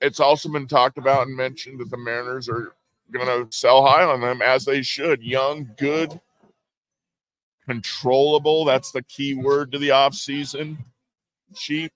it's 0.00 0.20
also 0.20 0.48
been 0.50 0.66
talked 0.68 0.98
about 0.98 1.26
and 1.26 1.36
mentioned 1.36 1.80
that 1.80 1.90
the 1.90 1.96
Mariners 1.96 2.48
are 2.48 2.72
going 3.12 3.26
to 3.26 3.46
sell 3.56 3.84
high 3.84 4.04
on 4.04 4.20
them 4.20 4.40
as 4.42 4.64
they 4.64 4.82
should. 4.82 5.22
Young, 5.22 5.70
good, 5.76 6.18
controllable. 7.66 8.64
That's 8.64 8.90
the 8.92 9.02
key 9.02 9.34
word 9.34 9.72
to 9.72 9.78
the 9.78 9.88
offseason. 9.90 10.76
Cheap 11.54 11.92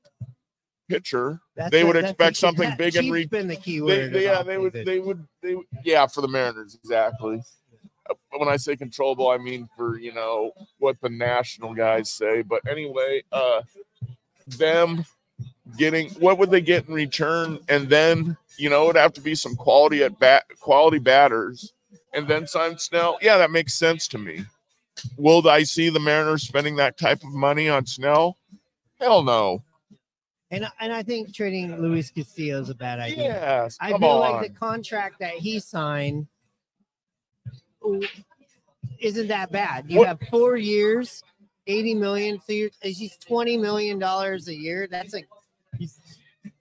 pitcher. 0.88 1.40
That's 1.56 1.70
They 1.70 1.82
a- 1.82 1.86
would 1.86 1.96
expect 1.96 2.36
key- 2.36 2.40
something 2.40 2.70
big 2.78 2.96
and 2.96 3.10
re- 3.12 3.26
been 3.26 3.48
the 3.48 3.56
key 3.56 3.80
word. 3.80 4.12
they- 4.12 4.26
of 4.26 4.36
yeah, 4.36 4.42
they 4.42 4.58
would, 4.58 4.72
they 4.72 5.00
would, 5.00 5.26
they 5.42 5.54
would, 5.54 5.66
yeah, 5.84 6.06
for 6.06 6.20
the 6.22 6.28
Mariners, 6.28 6.74
exactly. 6.74 7.42
Uh, 8.08 8.14
When 8.38 8.48
I 8.48 8.56
say 8.56 8.74
controllable, 8.76 9.28
I 9.28 9.36
mean 9.36 9.68
for 9.76 9.98
you 9.98 10.14
know 10.14 10.52
what 10.78 10.98
the 11.02 11.10
national 11.10 11.74
guys 11.74 12.10
say. 12.10 12.40
But 12.42 12.66
anyway, 12.66 13.22
uh, 13.32 13.62
them 14.46 15.04
getting 15.76 16.10
what 16.20 16.38
would 16.38 16.50
they 16.50 16.60
get 16.60 16.88
in 16.88 16.94
return, 16.94 17.58
and 17.68 17.88
then 17.88 18.37
you 18.56 18.70
know 18.70 18.84
it'd 18.84 18.96
have 19.00 19.12
to 19.14 19.20
be 19.20 19.34
some 19.34 19.54
quality 19.56 20.02
at 20.02 20.18
bat, 20.18 20.44
quality 20.60 20.98
batters, 20.98 21.72
and 22.14 22.26
then 22.28 22.46
sign 22.46 22.78
Snell. 22.78 23.18
Yeah, 23.20 23.38
that 23.38 23.50
makes 23.50 23.75
sense 23.75 24.08
to 24.08 24.18
me. 24.18 24.44
Will 25.16 25.48
I 25.48 25.62
see 25.62 25.90
the 25.90 26.00
Mariners 26.00 26.42
spending 26.42 26.76
that 26.76 26.98
type 26.98 27.22
of 27.22 27.32
money 27.32 27.68
on 27.68 27.87
Snell? 27.87 28.37
Hell 29.00 29.22
no. 29.22 29.62
and 30.50 30.64
I- 30.64 30.72
and 30.80 30.92
I 30.92 31.02
think 31.02 31.34
trading 31.34 31.80
Luis 31.80 32.10
Castillo 32.10 32.60
is 32.60 32.70
a 32.70 32.75
bad 32.75 32.98
idea. 33.00 33.25
Yes, 33.34 33.76
I 33.80 33.88
feel 33.90 34.04
on. 34.08 34.32
like 34.32 34.48
the 34.52 34.58
contract 34.58 35.18
that 35.20 35.34
he 35.34 35.60
signed 35.60 36.26
isn't 39.00 39.28
that 39.28 39.52
bad. 39.52 39.84
You 39.90 39.98
What- 39.98 40.08
have 40.08 40.20
four 40.30 40.56
years, 40.56 41.22
eighty 41.66 41.94
million. 41.94 42.40
So 42.46 42.52
you're, 42.52 42.70
he's 42.82 43.16
twenty 43.18 43.56
million 43.56 43.98
dollars 43.98 44.48
a 44.48 44.54
year. 44.54 44.88
That's 44.90 45.14
a 45.14 45.22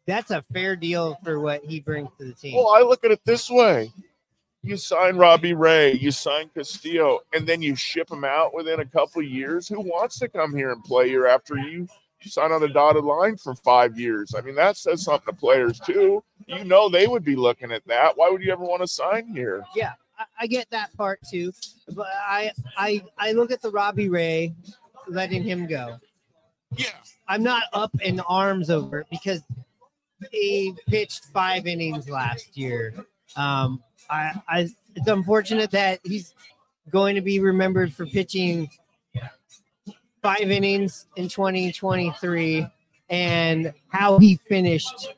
that's 0.06 0.32
a 0.32 0.42
fair 0.54 0.76
deal 0.76 1.20
for 1.24 1.40
what 1.40 1.64
he 1.64 1.80
brings 1.80 2.10
to 2.18 2.26
the 2.26 2.34
team. 2.34 2.56
Well, 2.56 2.70
I 2.70 2.82
look 2.82 3.04
at 3.04 3.12
it 3.12 3.22
this 3.26 3.50
way. 3.50 3.92
You 4.64 4.76
sign 4.76 5.16
Robbie 5.16 5.54
Ray, 5.54 5.94
you 5.94 6.12
sign 6.12 6.50
Castillo, 6.54 7.20
and 7.34 7.48
then 7.48 7.62
you 7.62 7.76
ship 7.76 8.12
him 8.12 8.24
out 8.24 8.54
within 8.54 8.80
a 8.80 8.86
couple 8.86 9.22
of 9.22 9.28
years. 9.28 9.68
Who 9.68 9.82
wants 9.82 10.20
to 10.20 10.28
come 10.28 10.56
here 10.56 10.72
and 10.72 10.84
play 10.84 11.08
here 11.08 11.28
after 11.28 11.58
you 11.58 11.88
sign 12.22 12.52
on 12.52 12.62
the 12.62 12.68
dotted 12.68 13.06
line 13.06 13.38
for 13.38 13.56
five 13.56 13.98
years? 14.00 14.34
I 14.36 14.42
mean, 14.42 14.56
that 14.56 14.76
says 14.76 15.04
something 15.04 15.34
to 15.34 15.40
players 15.40 15.80
too. 15.80 16.24
You 16.48 16.64
know 16.64 16.90
they 16.90 17.08
would 17.08 17.24
be 17.24 17.36
looking 17.36 17.72
at 17.72 17.86
that. 17.88 18.18
Why 18.18 18.30
would 18.30 18.42
you 18.42 18.52
ever 18.52 18.64
want 18.64 18.82
to 18.82 18.88
sign 18.88 19.28
here? 19.28 19.64
yeah, 19.76 19.94
I, 20.18 20.26
I 20.42 20.48
get 20.48 20.70
that 20.72 20.96
part 20.98 21.20
too, 21.30 21.54
but 21.94 22.08
I 22.08 22.52
I 22.76 23.04
I 23.18 23.32
look 23.34 23.52
at 23.52 23.62
the 23.62 23.72
Robbie 23.72 24.10
Ray 24.10 24.54
letting 25.08 25.44
him 25.44 25.68
go. 25.68 26.00
Yeah. 26.76 26.88
I'm 27.28 27.44
not 27.44 27.64
up 27.74 27.92
in 28.02 28.20
arms 28.22 28.70
over 28.70 29.00
it 29.00 29.08
because 29.10 29.42
he 30.32 30.74
pitched 30.88 31.26
five 31.26 31.68
innings 31.68 32.10
last 32.10 32.58
year. 32.58 32.94
Um, 33.36 33.84
I, 34.10 34.34
I, 34.48 34.70
it's 34.96 35.08
unfortunate 35.08 35.72
that 35.72 36.00
he's 36.04 36.34
going 36.90 37.16
to 37.16 37.22
be 37.22 37.40
remembered 37.40 37.94
for 37.94 38.06
pitching 38.06 38.70
five 40.22 40.50
innings 40.52 41.06
in 41.16 41.28
2023 41.28 42.66
and 43.10 43.74
how 43.90 44.18
he 44.20 44.36
finished 44.36 45.14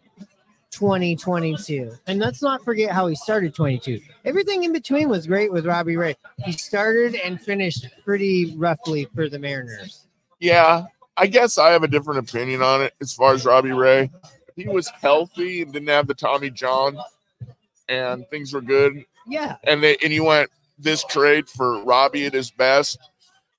2022. 0.72 1.92
And 2.08 2.20
let's 2.20 2.42
not 2.42 2.64
forget 2.64 2.92
how 2.92 3.08
he 3.08 3.16
started 3.16 3.54
22. 3.54 4.00
Everything 4.26 4.64
in 4.64 4.74
between 4.74 5.10
was 5.10 5.28
great 5.28 5.52
with 5.52 5.66
Robbie 5.66 5.98
Ray. 5.98 6.16
He 6.46 6.52
started 6.52 7.16
and 7.16 7.40
finished 7.40 7.88
pretty 8.04 8.56
roughly 8.56 9.06
for 9.16 9.30
the 9.30 9.40
Mariners. 9.40 10.06
Yeah, 10.40 10.86
I 11.20 11.28
guess 11.28 11.58
I 11.58 11.72
have 11.72 11.84
a 11.84 11.88
different 11.88 12.30
opinion 12.30 12.62
on 12.62 12.82
it 12.82 12.94
as 13.02 13.14
far 13.14 13.34
as 13.34 13.46
Robbie 13.46 13.74
Ray. 13.74 14.10
He 14.56 14.68
was 14.68 14.90
healthy 14.90 15.62
and 15.62 15.74
didn't 15.74 15.90
have 15.90 16.08
the 16.08 16.14
Tommy 16.14 16.50
John 16.50 16.98
and 17.90 18.30
things 18.30 18.54
were 18.54 18.62
good, 18.62 19.04
Yeah, 19.28 19.58
and 19.66 19.84
they 19.84 19.98
and 20.04 20.14
you 20.14 20.24
went 20.24 20.50
this 20.78 21.04
trade 21.04 21.50
for 21.50 21.84
Robbie 21.84 22.26
at 22.28 22.34
his 22.34 22.52
best. 22.52 22.98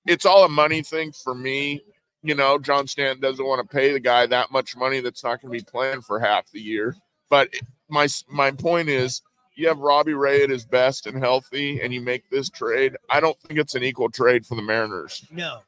It's 0.07 0.25
all 0.25 0.45
a 0.45 0.49
money 0.49 0.83
thing 0.83 1.13
for 1.13 1.35
me. 1.35 1.83
You 2.23 2.35
know, 2.35 2.59
John 2.59 2.87
Stanton 2.87 3.21
doesn't 3.21 3.45
want 3.45 3.69
to 3.69 3.77
pay 3.77 3.93
the 3.93 4.01
guy 4.01 4.27
that 4.27 4.51
much 4.51 4.77
money 4.77 5.01
that's 5.01 5.25
not 5.25 5.43
going 5.43 5.53
to 5.53 5.59
be 5.59 5.71
playing 5.71 6.03
for 6.03 6.19
half 6.19 6.51
the 6.51 6.61
year. 6.61 6.97
But 7.29 7.51
my 7.89 8.09
my 8.29 8.53
point 8.53 8.89
is, 8.89 9.21
you 9.55 9.69
have 9.69 9.79
Robbie 9.79 10.15
Ray 10.15 10.43
at 10.43 10.51
his 10.51 10.65
best 10.65 11.07
and 11.07 11.19
healthy, 11.19 11.81
and 11.83 11.93
you 11.93 12.01
make 12.01 12.31
this 12.31 12.49
trade. 12.49 12.97
I 13.11 13.21
don't 13.21 13.39
think 13.41 13.59
it's 13.59 13.75
an 13.75 13.83
equal 13.83 14.11
trade 14.11 14.47
for 14.47 14.55
the 14.55 14.63
Mariners. 14.63 15.27
No, 15.31 15.61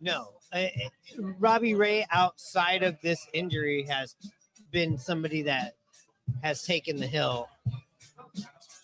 no. 0.00 0.28
Uh, 0.52 0.66
Robbie 1.38 1.74
Ray, 1.74 2.06
outside 2.10 2.82
of 2.82 3.00
this 3.02 3.26
injury, 3.32 3.86
has 3.88 4.16
been 4.70 4.98
somebody 4.98 5.42
that 5.42 5.74
has 6.42 6.62
taken 6.62 6.96
the 6.96 7.06
hill 7.06 7.48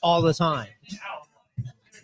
all 0.03 0.23
the 0.23 0.35
time. 0.35 0.69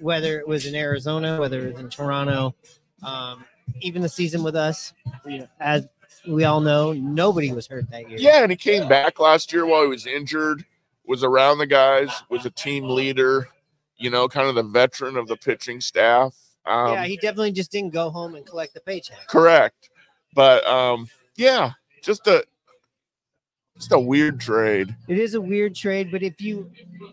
Whether 0.00 0.40
it 0.40 0.49
was 0.49 0.66
in 0.66 0.75
Arizona, 0.75 1.38
whether 1.38 1.61
it 1.66 1.73
was 1.73 1.81
in 1.81 1.90
Toronto, 1.90 2.54
um, 3.02 3.45
even 3.81 4.02
the 4.02 4.09
season 4.09 4.42
with 4.42 4.57
us, 4.57 4.92
as 5.61 5.87
we 6.26 6.45
all 6.45 6.61
know, 6.61 6.92
nobody 6.92 7.52
was 7.52 7.66
hurt 7.66 7.90
that 7.90 8.09
year. 8.09 8.19
Yeah, 8.19 8.42
and 8.42 8.50
he 8.50 8.57
came 8.57 8.88
back 8.88 9.21
last 9.21 9.52
year 9.52 9.66
while 9.66 9.83
he 9.83 9.88
was 9.88 10.07
injured, 10.07 10.64
was 11.07 11.23
around 11.23 11.59
the 11.59 11.66
guys, 11.66 12.11
was 12.28 12.45
a 12.47 12.50
team 12.50 12.88
leader, 12.88 13.49
you 13.97 14.11
know, 14.11 14.28
kind 14.28 14.49
of 14.49 14.54
the 14.54 14.62
veteran 14.62 15.16
of 15.16 15.28
the 15.28 15.37
pitching 15.37 15.81
staff. 15.81 16.35
Um, 16.66 16.92
yeah, 16.92 17.04
he 17.04 17.16
definitely 17.16 17.52
just 17.52 17.73
didn't 17.73 17.92
go 17.92 18.11
home 18.11 18.35
and 18.35 18.47
collect 18.47 18.75
the 18.75 18.81
paycheck. 18.81 19.26
correct. 19.26 19.90
But 20.35 20.64
um, 20.66 21.09
yeah, 21.37 21.73
just 22.02 22.26
a 22.26 22.45
just 23.76 23.92
a 23.92 23.99
weird 23.99 24.40
trade. 24.40 24.95
It 25.09 25.19
is 25.19 25.35
a 25.35 25.40
weird 25.40 25.75
trade, 25.75 26.11
but 26.11 26.23
if 26.23 26.40
you 26.40 26.71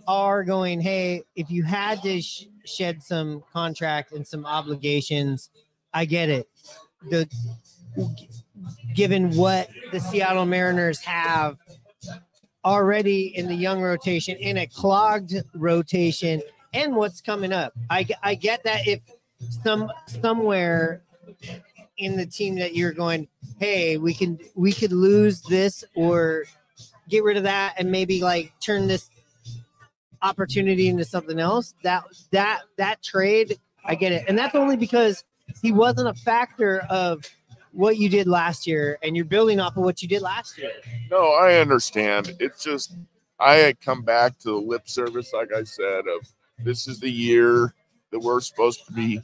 are 0.08 0.44
going, 0.44 0.79
hey, 0.82 1.24
if 1.36 1.50
you 1.50 1.63
had 1.63 2.01
to 2.03 2.22
sh- 2.22 2.46
shed 2.65 3.01
some 3.01 3.44
contract 3.51 4.12
and 4.12 4.25
some 4.25 4.46
obligations, 4.46 5.50
I 5.94 6.06
get 6.06 6.29
it. 6.29 6.48
The 7.10 7.27
given 8.94 9.36
what 9.36 9.70
the 9.91 10.00
Seattle 10.00 10.46
Mariners 10.46 11.00
have 11.00 11.58
already 12.65 13.36
in 13.38 13.48
the 13.48 13.56
young 13.56 13.82
rotation, 13.82 14.36
in 14.38 14.58
a 14.58 14.68
clogged 14.68 15.34
rotation, 15.56 16.41
and 16.74 16.96
what's 16.96 17.22
coming 17.22 17.51
up, 17.51 17.74
I 17.89 18.08
I 18.22 18.36
get 18.36 18.63
that 18.63 18.88
if 18.88 19.00
some 19.63 19.91
somewhere 20.05 21.01
in 21.98 22.15
the 22.15 22.25
team 22.25 22.55
that 22.55 22.75
you're 22.75 22.93
going, 22.93 23.27
hey, 23.60 23.98
we 23.98 24.13
can 24.13 24.39
we 24.55 24.72
could 24.74 24.91
lose 24.91 25.41
this 25.43 25.84
or 25.96 26.46
get 27.10 27.24
rid 27.24 27.38
of 27.38 27.43
that 27.43 27.75
and 27.77 27.91
maybe 27.91 28.22
like 28.22 28.51
turn 28.60 28.88
this 28.88 29.10
opportunity 30.22 30.88
into 30.88 31.05
something 31.05 31.39
else. 31.39 31.74
That 31.84 32.05
that 32.31 32.62
that 32.77 33.03
trade, 33.03 33.60
I 33.86 33.96
get 33.96 34.12
it, 34.12 34.25
and 34.27 34.38
that's 34.38 34.55
only 34.55 34.77
because 34.77 35.24
he 35.62 35.72
wasn't 35.72 36.08
a 36.08 36.13
factor 36.13 36.81
of 36.89 37.25
what 37.72 37.98
you 37.98 38.10
did 38.10 38.27
last 38.27 38.65
year, 38.65 38.98
and 39.03 39.15
you're 39.15 39.25
building 39.25 39.60
off 39.60 39.77
of 39.77 39.84
what 39.84 40.01
you 40.01 40.08
did 40.08 40.22
last 40.22 40.58
year. 40.58 40.72
No, 41.12 41.34
I 41.34 41.55
understand. 41.55 42.36
It's 42.39 42.63
just 42.63 42.96
I 43.39 43.55
had 43.55 43.79
come 43.79 44.01
back 44.01 44.38
to 44.39 44.50
the 44.50 44.55
lip 44.55 44.88
service, 44.89 45.34
like 45.34 45.53
I 45.53 45.63
said, 45.63 46.05
of 46.08 46.27
this 46.63 46.88
is 46.88 47.00
the 47.00 47.12
year 47.12 47.74
that 48.12 48.20
we're 48.20 48.42
supposed 48.42 48.86
to 48.88 48.94
be 48.94 49.22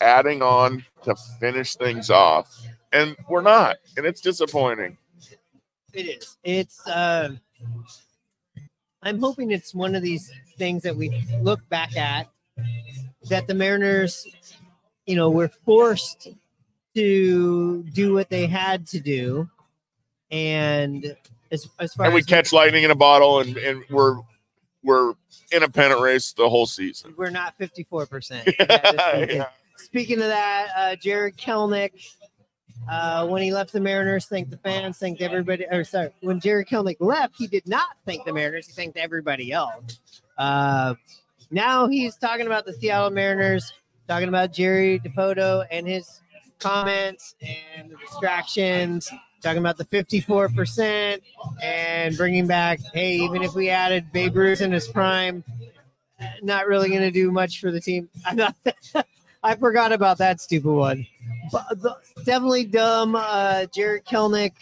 adding 0.00 0.42
on 0.42 0.84
to 1.04 1.14
finish 1.40 1.76
things 1.76 2.10
off. 2.10 2.66
And 2.92 3.16
we're 3.28 3.42
not. 3.42 3.76
And 3.96 4.06
it's 4.06 4.20
disappointing. 4.20 4.96
It 5.92 6.02
is. 6.02 6.36
It's. 6.44 6.86
Uh, 6.86 7.30
I'm 9.02 9.18
hoping 9.18 9.50
it's 9.50 9.74
one 9.74 9.94
of 9.94 10.02
these 10.02 10.30
things 10.58 10.82
that 10.82 10.96
we 10.96 11.24
look 11.40 11.66
back 11.68 11.96
at 11.96 12.28
that 13.28 13.46
the 13.46 13.54
Mariners, 13.54 14.26
you 15.06 15.16
know, 15.16 15.30
were 15.30 15.48
forced 15.48 16.28
to 16.94 17.82
do 17.84 18.14
what 18.14 18.30
they 18.30 18.46
had 18.46 18.86
to 18.88 19.00
do, 19.00 19.48
and 20.30 21.16
as 21.50 21.68
as 21.78 21.94
far 21.94 22.06
as 22.06 22.08
And 22.08 22.14
we 22.14 22.20
as 22.20 22.26
catch 22.26 22.52
lightning 22.52 22.84
in 22.84 22.90
a 22.90 22.96
bottle 22.96 23.40
and, 23.40 23.56
and 23.56 23.84
we're 23.90 24.18
we're 24.86 25.12
in 25.52 25.62
a 25.62 25.68
pennant 25.68 26.00
race 26.00 26.32
the 26.32 26.48
whole 26.48 26.64
season. 26.66 27.14
we're 27.16 27.28
not 27.30 27.54
54 27.58 28.06
percent. 28.06 28.48
Yeah. 28.58 29.46
Speaking 29.76 30.22
of 30.22 30.28
that, 30.28 30.68
uh, 30.74 30.96
Jared 30.96 31.36
Kelenic, 31.36 31.90
uh, 32.90 33.26
when 33.26 33.42
he 33.42 33.52
left 33.52 33.72
the 33.72 33.80
Mariners, 33.80 34.24
thanked 34.26 34.50
the 34.50 34.56
fans, 34.56 34.96
thanked 34.96 35.20
everybody. 35.20 35.66
Or 35.70 35.84
sorry, 35.84 36.10
when 36.22 36.40
Jared 36.40 36.68
Kelenic 36.68 36.96
left, 37.00 37.34
he 37.36 37.46
did 37.46 37.66
not 37.68 37.88
thank 38.06 38.24
the 38.24 38.32
Mariners. 38.32 38.66
He 38.66 38.72
thanked 38.72 38.96
everybody 38.96 39.52
else. 39.52 40.00
Uh, 40.38 40.94
now 41.50 41.88
he's 41.88 42.16
talking 42.16 42.46
about 42.46 42.64
the 42.64 42.72
Seattle 42.72 43.10
Mariners, 43.10 43.72
talking 44.08 44.28
about 44.28 44.52
Jerry 44.52 44.98
Dipoto 45.00 45.66
and 45.70 45.86
his 45.86 46.22
comments 46.58 47.34
and 47.42 47.90
the 47.90 47.96
distractions, 47.96 49.10
talking 49.46 49.60
about 49.60 49.76
the 49.76 49.84
54% 49.84 51.20
and 51.62 52.16
bringing 52.16 52.48
back, 52.48 52.80
hey, 52.92 53.14
even 53.14 53.42
if 53.42 53.54
we 53.54 53.70
added 53.70 54.10
Babe 54.12 54.34
Ruth 54.34 54.60
in 54.60 54.72
his 54.72 54.88
prime, 54.88 55.44
not 56.42 56.66
really 56.66 56.88
going 56.88 57.02
to 57.02 57.12
do 57.12 57.30
much 57.30 57.60
for 57.60 57.70
the 57.70 57.80
team. 57.80 58.08
I 58.26 58.34
thought 58.34 58.56
I 59.44 59.54
forgot 59.54 59.92
about 59.92 60.18
that 60.18 60.40
stupid 60.40 60.72
one. 60.72 61.06
But 61.52 61.80
the, 61.80 61.96
definitely 62.24 62.64
dumb. 62.64 63.14
Uh, 63.14 63.66
Jared 63.66 64.04
Kelenic 64.04 64.54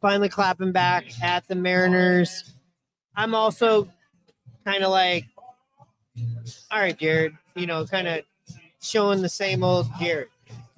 finally 0.00 0.28
clapping 0.28 0.72
back 0.72 1.04
at 1.22 1.46
the 1.46 1.54
Mariners. 1.54 2.54
I'm 3.14 3.36
also 3.36 3.88
kind 4.64 4.82
of 4.82 4.90
like, 4.90 5.26
all 6.72 6.80
right, 6.80 6.98
Jared, 6.98 7.36
you 7.54 7.66
know, 7.66 7.86
kind 7.86 8.08
of 8.08 8.22
showing 8.82 9.22
the 9.22 9.28
same 9.28 9.62
old 9.62 9.86
Jared. 10.00 10.26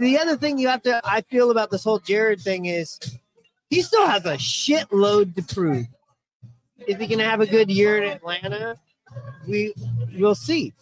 The 0.03 0.19
other 0.19 0.37
thing 0.37 0.59
you 0.59 0.67
have 0.67 0.83
to, 0.83 1.01
I 1.05 1.21
feel 1.21 1.53
about 1.53 1.71
this 1.71 1.85
whole 1.85 2.01
Jared 2.01 2.41
thing 2.41 2.67
is 2.67 2.99
he 3.71 3.83
still 3.83 4.05
has 4.05 4.27
a 4.27 4.35
shitload 4.35 5.37
to 5.37 5.43
prove. 5.45 5.87
Is 6.89 6.97
he 6.97 7.07
to 7.07 7.23
have 7.23 7.41
a 7.41 7.47
good 7.47 7.71
year 7.71 8.03
in 8.03 8.11
Atlanta? 8.11 8.75
We 9.47 9.73
will 10.19 10.35
see. 10.35 10.73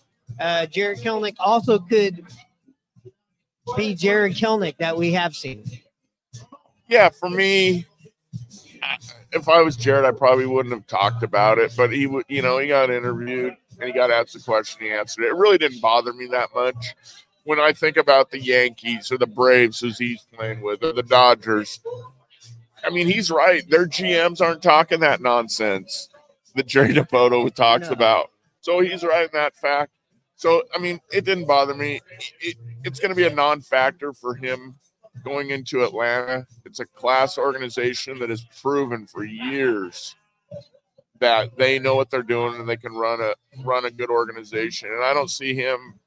Uh, 0.40 0.64
Jared 0.64 1.00
Kelenic 1.00 1.36
also 1.38 1.78
could 1.80 2.24
be 3.76 3.94
Jared 3.94 4.36
Kelenic 4.36 4.78
that 4.78 4.96
we 4.96 5.12
have 5.12 5.34
seen. 5.34 5.64
yeah, 6.88 7.10
for 7.10 7.28
me, 7.28 7.84
if 9.32 9.50
I 9.50 9.60
was 9.60 9.76
Jared, 9.76 10.06
I 10.06 10.12
probably 10.12 10.46
wouldn't 10.46 10.74
have 10.74 10.86
talked 10.86 11.24
about 11.24 11.58
it. 11.58 11.74
But 11.76 11.92
he 11.92 12.06
would, 12.06 12.24
you 12.30 12.40
know, 12.40 12.56
he 12.56 12.68
got 12.68 12.88
interviewed 12.88 13.54
and 13.78 13.86
he 13.86 13.92
got 13.92 14.10
asked 14.10 14.32
the 14.32 14.40
question. 14.40 14.80
He 14.80 14.90
answered 14.90 15.24
it. 15.24 15.32
It 15.32 15.36
really 15.36 15.58
didn't 15.58 15.82
bother 15.82 16.14
me 16.14 16.26
that 16.28 16.48
much. 16.54 16.94
When 17.50 17.58
I 17.58 17.72
think 17.72 17.96
about 17.96 18.30
the 18.30 18.38
Yankees 18.38 19.10
or 19.10 19.18
the 19.18 19.26
Braves, 19.26 19.80
who's 19.80 19.98
he's 19.98 20.22
playing 20.32 20.60
with, 20.60 20.84
or 20.84 20.92
the 20.92 21.02
Dodgers, 21.02 21.80
I 22.84 22.90
mean, 22.90 23.08
he's 23.08 23.28
right. 23.28 23.68
Their 23.68 23.88
GMs 23.88 24.40
aren't 24.40 24.62
talking 24.62 25.00
that 25.00 25.20
nonsense 25.20 26.10
that 26.54 26.68
Jerry 26.68 26.94
Dipoto 26.94 27.52
talks 27.52 27.88
No. 27.88 27.92
about. 27.94 28.30
So 28.60 28.78
he's 28.78 29.02
right 29.02 29.24
in 29.24 29.30
that 29.32 29.56
fact. 29.56 29.90
So 30.36 30.62
I 30.72 30.78
mean, 30.78 31.00
it 31.12 31.24
didn't 31.24 31.46
bother 31.46 31.74
me. 31.74 32.00
It, 32.40 32.54
it's 32.84 33.00
going 33.00 33.08
to 33.08 33.16
be 33.16 33.26
a 33.26 33.34
non-factor 33.34 34.12
for 34.12 34.36
him 34.36 34.76
going 35.24 35.50
into 35.50 35.82
Atlanta. 35.82 36.46
It's 36.64 36.78
a 36.78 36.86
class 36.86 37.36
organization 37.36 38.20
that 38.20 38.30
has 38.30 38.44
proven 38.62 39.08
for 39.08 39.24
years 39.24 40.14
that 41.18 41.56
they 41.58 41.80
know 41.80 41.96
what 41.96 42.10
they're 42.10 42.22
doing 42.22 42.60
and 42.60 42.68
they 42.68 42.76
can 42.76 42.92
run 42.94 43.20
a 43.20 43.34
run 43.64 43.86
a 43.86 43.90
good 43.90 44.08
organization. 44.08 44.88
And 44.92 45.02
I 45.02 45.12
don't 45.12 45.30
see 45.30 45.52
him 45.52 45.98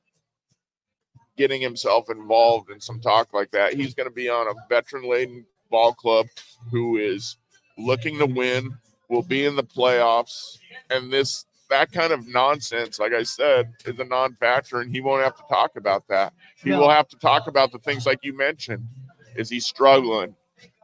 getting 1.37 1.61
himself 1.61 2.09
involved 2.09 2.69
in 2.69 2.79
some 2.79 2.99
talk 2.99 3.33
like 3.33 3.51
that. 3.51 3.73
He's 3.73 3.93
going 3.93 4.07
to 4.07 4.13
be 4.13 4.29
on 4.29 4.47
a 4.47 4.53
veteran-laden 4.69 5.45
ball 5.69 5.93
club 5.93 6.27
who 6.71 6.97
is 6.97 7.37
looking 7.77 8.19
to 8.19 8.25
win, 8.25 8.77
will 9.09 9.23
be 9.23 9.45
in 9.45 9.55
the 9.55 9.63
playoffs, 9.63 10.57
and 10.89 11.11
this 11.11 11.45
that 11.69 11.91
kind 11.91 12.13
of 12.13 12.27
nonsense, 12.27 12.99
like 12.99 13.13
I 13.13 13.23
said, 13.23 13.73
is 13.85 13.97
a 13.97 14.03
non-factor, 14.03 14.81
and 14.81 14.93
he 14.93 15.01
won't 15.01 15.23
have 15.23 15.35
to 15.37 15.43
talk 15.49 15.75
about 15.75 16.07
that. 16.07 16.33
He 16.63 16.69
No. 16.69 16.81
will 16.81 16.89
have 16.89 17.07
to 17.07 17.17
talk 17.17 17.47
about 17.47 17.71
the 17.71 17.79
things 17.79 18.05
like 18.05 18.19
you 18.21 18.35
mentioned. 18.37 18.87
Is 19.35 19.49
he 19.49 19.59
struggling? 19.59 20.35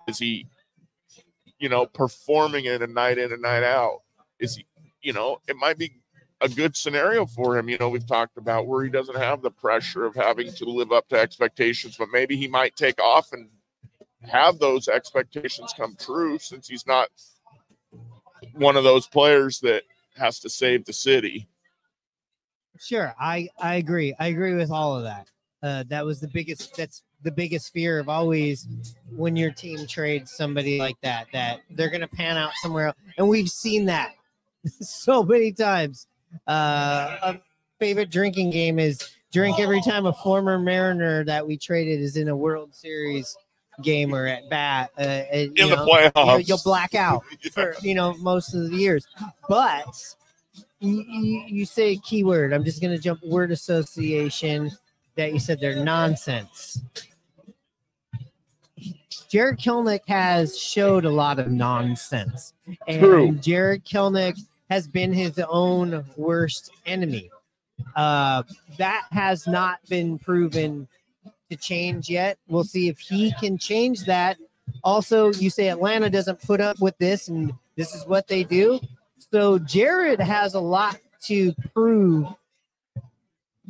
Is 0.08 0.18
he, 0.18 0.48
you 1.60 1.70
know, 1.70 1.86
performing 1.86 2.66
it 2.66 2.82
a 2.82 2.88
night 2.88 3.20
in 3.20 3.32
and 3.32 3.42
night 3.42 3.62
out? 3.62 4.02
Is 4.40 4.56
he, 4.56 4.66
you 5.02 5.14
know, 5.14 5.42
it 5.48 5.58
might 5.58 5.78
be 5.78 5.94
a 6.42 6.50
good 6.50 6.76
scenario 6.76 7.26
for 7.26 7.58
him. 7.58 7.70
You 7.70 7.78
know, 7.78 7.90
we've 7.90 8.06
talked 8.06 8.38
about 8.38 8.68
where 8.68 8.84
he 8.84 8.90
doesn't 8.90 9.18
have 9.18 9.42
the 9.42 9.52
pressure 9.52 10.06
of 10.06 10.16
having 10.16 10.52
to 10.54 10.66
live 10.66 10.92
up 10.92 11.08
to 11.10 11.20
expectations, 11.20 11.98
but 11.98 12.10
maybe 12.12 12.38
he 12.38 12.48
might 12.48 12.76
take 12.76 13.02
off 13.02 13.34
and 13.34 13.50
have 14.22 14.60
those 14.60 14.88
expectations 14.88 15.74
come 15.76 15.96
true 15.98 16.38
since 16.40 16.68
he's 16.68 16.86
not 16.86 17.10
one 18.54 18.78
of 18.78 18.84
those 18.84 19.08
players 19.08 19.60
that 19.60 19.84
has 20.18 20.40
to 20.40 20.50
save 20.50 20.86
the 20.86 20.94
city. 20.94 21.48
Sure, 22.80 23.14
I 23.20 23.50
I 23.62 23.76
agree. 23.76 24.16
I 24.20 24.28
agree 24.28 24.54
with 24.54 24.72
all 24.72 24.96
of 24.96 25.04
that. 25.04 25.30
Uh, 25.62 25.84
that 25.90 26.06
was 26.06 26.22
the 26.22 26.30
biggest. 26.30 26.76
That's 26.78 27.04
the 27.24 27.32
biggest 27.32 27.74
fear 27.74 28.00
of 28.00 28.08
always 28.08 28.68
when 29.12 29.36
your 29.36 29.52
team 29.52 29.86
trades 29.86 30.32
somebody 30.32 30.80
like 30.80 30.96
that. 31.02 31.28
That 31.34 31.60
they're 31.72 31.90
gonna 31.90 32.08
pan 32.08 32.38
out 32.38 32.52
somewhere 32.62 32.88
else, 32.88 32.98
and 33.18 33.28
we've 33.28 33.50
seen 33.50 33.86
that 33.86 34.14
so 34.82 35.24
many 35.24 35.52
times. 35.52 36.08
Uh, 36.48 37.18
a 37.24 37.40
favorite 37.80 38.10
drinking 38.12 38.50
game 38.52 38.80
is 38.80 39.10
drink 39.32 39.60
every 39.60 39.82
time 39.82 40.06
a 40.06 40.14
former 40.14 40.58
Mariner 40.60 41.24
that 41.26 41.46
we 41.46 41.58
traded 41.58 42.00
is 42.02 42.18
in 42.18 42.28
a 42.30 42.36
World 42.36 42.74
Series 42.74 43.36
game 43.84 44.14
or 44.14 44.26
at 44.28 44.50
bat. 44.50 44.90
Uh, 44.98 45.02
and, 45.02 45.58
you 45.58 45.64
In 45.64 45.70
the 45.70 45.76
know, 45.78 45.86
playoffs. 45.88 46.40
you- 46.40 46.46
you'll 46.48 46.62
black 46.64 46.96
out 46.96 47.24
for 47.54 47.74
you 47.82 47.96
know 47.96 48.14
most 48.16 48.54
of 48.54 48.70
the 48.70 48.76
years 48.76 49.08
but 49.48 49.86
you, 50.80 51.04
you, 51.08 51.44
you 51.48 51.66
say 51.66 51.92
a 51.94 51.98
keyword 51.98 52.52
i'm 52.54 52.64
just 52.66 52.82
going 52.82 52.94
to 52.96 53.02
jump 53.02 53.22
word 53.24 53.52
association 53.52 54.70
that 55.16 55.32
you 55.34 55.40
said 55.40 55.60
they're 55.62 55.84
nonsense 55.84 56.82
Jared 59.30 59.60
Kelenic 59.60 60.00
has 60.08 60.58
showed 60.58 61.06
a 61.06 61.10
lot 61.10 61.38
of 61.40 61.50
nonsense, 61.52 62.54
and 62.88 63.00
True. 63.00 63.32
Jared 63.34 63.86
Kelenic 63.86 64.40
has 64.70 64.88
been 64.88 65.12
his 65.12 65.40
own 65.50 66.06
worst 66.16 66.72
enemy. 66.86 67.30
Uh, 67.96 68.44
that 68.78 69.06
has 69.12 69.48
not 69.48 69.80
been 69.90 70.20
proven 70.20 70.88
to 71.50 71.56
change 71.58 72.10
yet. 72.10 72.38
We'll 72.48 72.64
see 72.64 72.88
if 72.88 73.00
he 73.00 73.34
can 73.40 73.58
change 73.58 74.06
that. 74.06 74.38
Also, 74.84 75.34
you 75.34 75.50
say 75.50 75.70
Atlanta 75.70 76.10
doesn't 76.10 76.42
put 76.42 76.62
up 76.62 76.80
with 76.80 76.98
this, 77.00 77.28
and 77.28 77.52
this 77.76 77.96
is 77.96 78.06
what 78.06 78.28
they 78.28 78.44
do. 78.44 78.80
So 79.32 79.58
Jared 79.60 80.20
has 80.20 80.54
a 80.54 80.60
lot 80.60 81.00
to 81.24 81.54
prove 81.74 82.28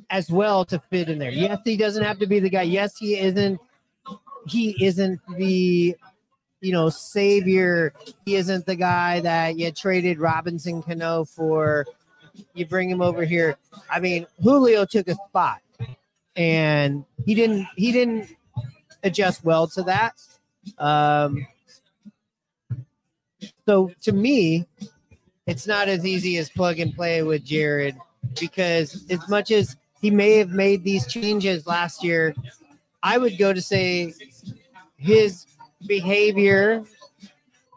as 0.10 0.30
well 0.30 0.66
to 0.66 0.80
fit 0.90 1.10
in 1.10 1.20
there. 1.20 1.32
Yes, 1.32 1.60
he 1.64 1.78
doesn't 1.78 2.04
have 2.04 2.20
to 2.20 2.28
be 2.28 2.40
the 2.40 2.50
guy. 2.50 2.64
Yes, 2.64 2.98
he 2.98 3.18
isn't. 3.18 3.60
He 4.48 4.84
isn't 4.84 5.20
the 5.38 5.96
you 6.62 6.72
know 6.72 6.90
savior. 6.90 7.94
He 8.26 8.36
isn't 8.36 8.66
the 8.66 8.76
guy 8.76 9.20
that 9.22 9.58
you 9.58 9.72
traded 9.72 10.20
Robinson 10.20 10.82
Cano 10.82 11.26
for. 11.26 11.86
You 12.54 12.66
bring 12.66 12.90
him 12.90 13.02
over 13.02 13.24
here. 13.26 13.58
I 13.90 14.00
mean, 14.00 14.26
Julio 14.42 14.86
took 14.86 15.08
a 15.08 15.16
spot, 15.16 15.60
and 16.36 17.06
he 17.26 17.36
didn't. 17.36 17.68
He 17.76 17.92
didn't 17.92 18.36
adjust 19.04 19.44
well 19.44 19.68
to 19.68 19.84
that. 19.84 20.22
Um, 20.78 21.48
so 23.66 23.92
to 24.02 24.12
me, 24.12 24.66
it's 25.48 25.68
not 25.68 25.88
as 25.88 26.06
easy 26.06 26.38
as 26.38 26.50
plug 26.50 26.80
and 26.80 26.94
play 26.94 27.24
with 27.24 27.44
Jared 27.44 27.96
because 28.40 29.06
as 29.10 29.28
much 29.30 29.52
as 29.52 29.76
he 30.02 30.12
may 30.12 30.38
have 30.38 30.52
made 30.52 30.84
these 30.84 31.08
changes 31.08 31.66
last 31.66 32.04
year, 32.04 32.36
I 33.02 33.18
would 33.18 33.38
go 33.38 33.54
to 33.54 33.62
say 33.62 34.14
his 34.98 35.46
behavior 35.88 36.84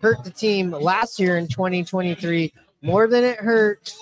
hurt 0.00 0.24
the 0.24 0.30
team 0.30 0.70
last 0.70 1.18
year 1.18 1.36
in 1.38 1.46
2023 1.46 2.52
more 2.82 3.06
than 3.06 3.24
it 3.24 3.38
hurt 3.38 3.94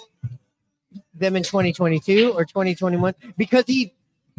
them 1.15 1.37
in 1.37 1.43
2022 1.43 2.33
or 2.33 2.45
2021 2.45 3.15
because 3.37 3.65
he 3.67 3.93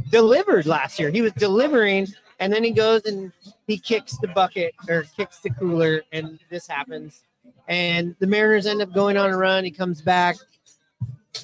delivered 0.10 0.66
last 0.66 1.00
year. 1.00 1.12
He 1.12 1.22
was 1.22 1.32
delivering 1.34 2.08
and 2.40 2.52
then 2.52 2.64
he 2.64 2.72
goes 2.72 3.06
and 3.06 3.32
he 3.68 3.78
kicks 3.78 4.18
the 4.18 4.28
bucket 4.30 4.74
or 4.90 5.04
kicks 5.16 5.40
the 5.40 5.52
cooler 5.52 6.02
and 6.12 6.40
this 6.50 6.68
happens. 6.68 7.24
And 7.68 8.16
the 8.20 8.28
Mariners 8.28 8.66
end 8.66 8.82
up 8.82 8.94
going 8.94 9.16
on 9.16 9.30
a 9.30 9.38
run. 9.38 9.64
He 9.64 9.72
comes 9.72 10.02
back. 10.02 10.36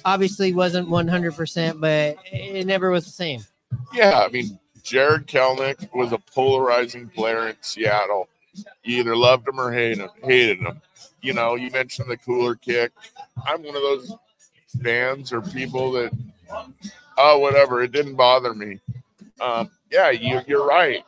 Obviously 0.04 0.52
wasn't 0.52 0.88
100%, 0.88 1.80
but 1.80 2.16
it 2.32 2.66
never 2.66 2.90
was 2.90 3.04
the 3.04 3.12
same. 3.12 3.40
Yeah, 3.94 4.24
I 4.26 4.28
mean, 4.28 4.58
Jared 4.88 5.26
Kelenic 5.26 5.94
was 5.94 6.12
a 6.12 6.18
polarizing 6.18 7.08
player 7.08 7.48
in 7.48 7.56
Seattle. 7.60 8.28
You 8.82 9.00
either 9.00 9.14
loved 9.14 9.46
him 9.46 9.60
or 9.60 9.70
hated 9.70 9.98
him. 9.98 10.10
Hated 10.22 10.58
him. 10.60 10.80
You 11.20 11.34
know, 11.34 11.56
you 11.56 11.70
mentioned 11.70 12.10
the 12.10 12.16
cooler 12.16 12.54
kick. 12.54 12.92
I'm 13.46 13.62
one 13.62 13.76
of 13.76 13.82
those 13.82 14.14
fans 14.82 15.32
or 15.32 15.42
people 15.42 15.92
that, 15.92 16.12
oh, 17.18 17.38
whatever, 17.38 17.82
it 17.82 17.92
didn't 17.92 18.14
bother 18.14 18.54
me. 18.54 18.80
Um, 19.40 19.70
yeah, 19.90 20.10
you, 20.10 20.40
you're 20.46 20.66
right. 20.66 21.04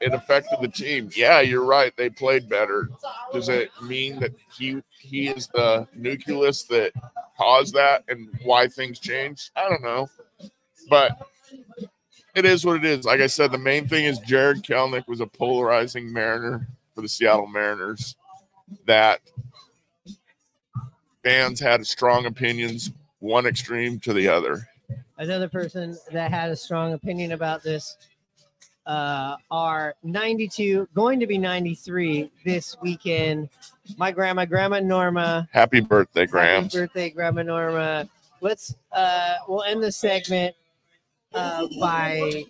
It 0.00 0.12
affected 0.12 0.58
the 0.60 0.68
team. 0.68 1.10
Yeah, 1.14 1.40
you're 1.40 1.64
right. 1.64 1.94
They 1.96 2.10
played 2.10 2.48
better. 2.48 2.88
Does 3.32 3.48
it 3.48 3.70
mean 3.82 4.18
that 4.20 4.32
he 4.56 4.82
he 4.98 5.28
is 5.28 5.46
the 5.48 5.86
nucleus 5.94 6.62
that 6.64 6.92
caused 7.36 7.74
that 7.74 8.04
and 8.08 8.28
why 8.42 8.66
things 8.66 8.98
changed? 8.98 9.50
I 9.54 9.68
don't 9.68 9.82
know, 9.82 10.08
but 10.88 11.18
it 12.34 12.44
is 12.44 12.64
what 12.64 12.76
it 12.76 12.84
is. 12.84 13.04
Like 13.04 13.20
I 13.20 13.26
said, 13.26 13.52
the 13.52 13.58
main 13.58 13.88
thing 13.88 14.04
is 14.04 14.18
Jared 14.20 14.62
Kelenic 14.62 15.06
was 15.08 15.20
a 15.20 15.26
polarizing 15.26 16.12
Mariner 16.12 16.66
for 16.94 17.02
the 17.02 17.08
Seattle 17.08 17.46
Mariners 17.46 18.16
that 18.86 19.20
fans 21.22 21.60
had 21.60 21.86
strong 21.86 22.26
opinions, 22.26 22.92
one 23.18 23.46
extreme 23.46 23.98
to 24.00 24.12
the 24.12 24.28
other. 24.28 24.66
another 25.18 25.48
person 25.48 25.96
that 26.12 26.30
had 26.30 26.50
a 26.50 26.56
strong 26.56 26.94
opinion 26.94 27.32
about 27.32 27.62
this 27.62 27.96
uh, 28.86 29.36
are 29.50 29.94
92, 30.02 30.88
going 30.94 31.20
to 31.20 31.26
be 31.26 31.36
93 31.38 32.30
this 32.44 32.76
weekend. 32.80 33.48
My 33.98 34.10
grandma, 34.10 34.44
Grandma 34.44 34.80
Norma. 34.80 35.48
Happy 35.52 35.80
birthday, 35.80 36.26
Grams. 36.26 36.72
Happy 36.72 36.84
birthday, 36.84 37.10
Grandma 37.10 37.42
Norma. 37.42 38.08
Let's 38.40 38.74
uh, 38.92 39.34
we'll 39.46 39.64
end 39.64 39.82
the 39.82 39.92
segment 39.92 40.54
uh, 41.34 41.66
by 41.78 42.44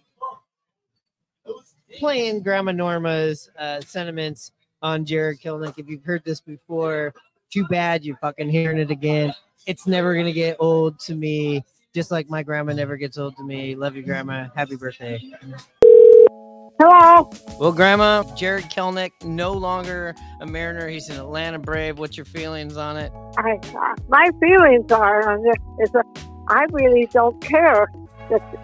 playing 1.99 2.43
Grandma 2.43 2.73
Norma's 2.73 3.51
uh, 3.59 3.81
sentiments 3.81 4.53
on 4.83 5.05
Jared 5.05 5.41
Kelenic. 5.41 5.79
If 5.79 5.89
you've 5.89 6.05
heard 6.05 6.25
this 6.25 6.41
before, 6.41 7.15
too 7.51 7.67
bad 7.69 8.05
you're 8.05 8.17
fucking 8.19 8.49
hearing 8.49 8.79
it 8.79 8.91
again. 8.91 9.35
It's 9.67 9.87
never 9.87 10.15
gonna 10.15 10.33
get 10.33 10.57
old 10.59 10.99
to 11.01 11.15
me, 11.15 11.65
just 11.95 12.11
like 12.11 12.31
my 12.31 12.43
grandma 12.43 12.73
never 12.73 12.97
gets 12.97 13.19
old 13.19 13.37
to 13.37 13.43
me. 13.43 13.75
Love 13.75 13.97
you, 13.97 14.03
Grandma. 14.03 14.49
Happy 14.55 14.77
birthday. 14.77 15.21
Hello. 16.79 17.29
Well, 17.59 17.73
Grandma, 17.73 18.23
Jared 18.35 18.65
Kelenic 18.65 19.11
no 19.23 19.53
longer 19.53 20.15
a 20.41 20.47
Mariner. 20.47 20.89
He's 20.89 21.11
an 21.11 21.17
Atlanta 21.17 21.59
Brave. 21.59 21.99
What's 21.99 22.17
your 22.17 22.25
feelings 22.25 22.79
on 22.79 22.97
it? 22.97 23.13
I, 23.37 23.61
uh, 23.77 23.97
my 24.09 24.31
feelings 24.41 24.91
are 24.91 25.31
on 25.31 25.43
this 25.43 25.57
is 25.83 25.91
that 25.91 26.07
I 26.49 26.65
really 26.73 27.07
don't 27.13 27.39
care 27.43 27.87
that 27.87 28.10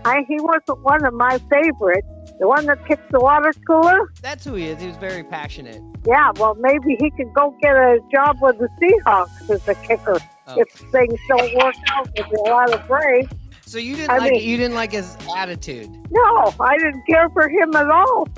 I 0.04 0.24
he 0.28 0.38
wasn't 0.40 0.82
one 0.82 1.04
of 1.04 1.14
my 1.14 1.38
favorites. 1.50 2.06
The 2.38 2.46
one 2.48 2.66
that 2.66 2.84
kicked 2.86 3.10
the 3.12 3.20
water 3.20 3.52
cooler. 3.66 4.12
That's 4.20 4.44
who 4.44 4.54
he 4.54 4.66
is. 4.66 4.80
He 4.80 4.88
was 4.88 4.96
very 4.96 5.24
passionate. 5.24 5.80
Yeah, 6.06 6.32
well, 6.36 6.54
maybe 6.56 6.96
he 7.00 7.10
could 7.10 7.32
go 7.34 7.54
get 7.62 7.74
a 7.74 7.98
job 8.12 8.38
with 8.40 8.58
the 8.58 8.68
Seahawks 8.80 9.50
as 9.50 9.66
a 9.68 9.74
kicker 9.74 10.18
Oh. 10.48 10.60
if 10.60 10.68
things 10.92 11.18
don't 11.28 11.54
work 11.56 11.74
out 11.90 12.08
with 12.16 12.26
a 12.38 12.42
lot 12.42 12.72
of 12.72 12.86
Braves. 12.86 13.32
So 13.62 13.78
you 13.78 13.96
didn't 13.96 14.10
I 14.10 14.18
like 14.18 14.32
mean- 14.32 14.48
you 14.48 14.56
didn't 14.56 14.74
like 14.76 14.92
his 14.92 15.16
attitude. 15.36 15.90
No, 16.12 16.54
I 16.60 16.76
didn't 16.78 17.04
care 17.06 17.28
for 17.30 17.48
him 17.48 17.74
at 17.74 17.90
all. 17.90 18.28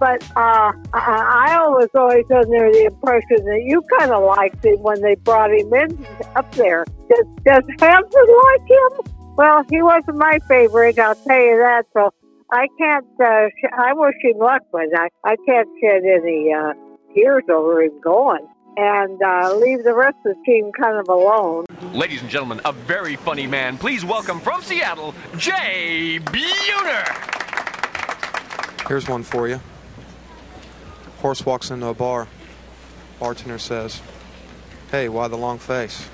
But 0.00 0.22
uh, 0.36 0.72
I, 0.94 1.56
I 1.58 1.66
was 1.68 1.88
always 1.94 2.24
under 2.30 2.70
the 2.72 2.84
impression 2.84 3.44
that 3.44 3.62
you 3.66 3.82
kind 3.98 4.12
of 4.12 4.22
liked 4.22 4.64
him 4.64 4.76
when 4.80 5.02
they 5.02 5.16
brought 5.16 5.50
him 5.52 5.74
in 5.74 6.06
up 6.36 6.50
there. 6.54 6.84
Does, 7.10 7.26
does 7.44 7.64
Hampton 7.80 8.26
like 8.44 8.70
him? 8.70 9.07
Well, 9.38 9.64
he 9.70 9.80
wasn't 9.80 10.16
my 10.16 10.40
favorite, 10.48 10.98
I'll 10.98 11.14
tell 11.14 11.38
you 11.38 11.58
that. 11.58 11.84
So 11.92 12.12
I 12.50 12.66
can't. 12.76 13.06
Uh, 13.20 13.46
sh- 13.50 13.72
I 13.72 13.92
wish 13.92 14.16
him 14.20 14.38
luck, 14.38 14.62
but 14.72 14.86
I, 14.96 15.10
I 15.22 15.36
can't 15.46 15.68
shed 15.80 16.02
any 16.04 16.52
uh, 16.52 16.72
tears 17.14 17.44
over 17.48 17.80
him 17.82 18.00
going. 18.00 18.48
And 18.76 19.22
uh, 19.22 19.54
leave 19.54 19.84
the 19.84 19.94
rest 19.94 20.16
of 20.26 20.34
the 20.34 20.42
team 20.44 20.72
kind 20.72 20.98
of 20.98 21.08
alone. 21.08 21.66
Ladies 21.92 22.20
and 22.20 22.28
gentlemen, 22.28 22.60
a 22.64 22.72
very 22.72 23.14
funny 23.14 23.46
man. 23.46 23.78
Please 23.78 24.04
welcome 24.04 24.40
from 24.40 24.60
Seattle, 24.60 25.14
Jay 25.36 26.18
Buhner. 26.20 27.06
Here's 28.88 29.08
one 29.08 29.22
for 29.22 29.46
you. 29.46 29.60
Horse 31.18 31.46
walks 31.46 31.70
into 31.70 31.86
a 31.86 31.94
bar. 31.94 32.26
Bartender 33.20 33.58
says, 33.58 34.02
Hey, 34.90 35.08
why 35.08 35.28
the 35.28 35.38
long 35.38 35.58
face? 35.58 36.08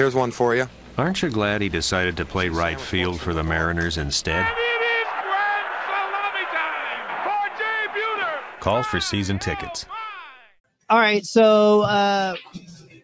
Here's 0.00 0.14
one 0.14 0.30
for 0.30 0.56
you. 0.56 0.66
Aren't 0.96 1.20
you 1.20 1.28
glad 1.28 1.60
he 1.60 1.68
decided 1.68 2.16
to 2.16 2.24
play 2.24 2.48
right 2.48 2.80
field 2.80 3.20
for 3.20 3.34
the 3.34 3.42
Mariners 3.42 3.98
instead? 3.98 4.46
Call 8.60 8.82
for 8.82 8.98
season 8.98 9.38
tickets. 9.38 9.84
All 10.88 10.98
right, 10.98 11.22
so 11.26 11.82
uh, 11.82 12.34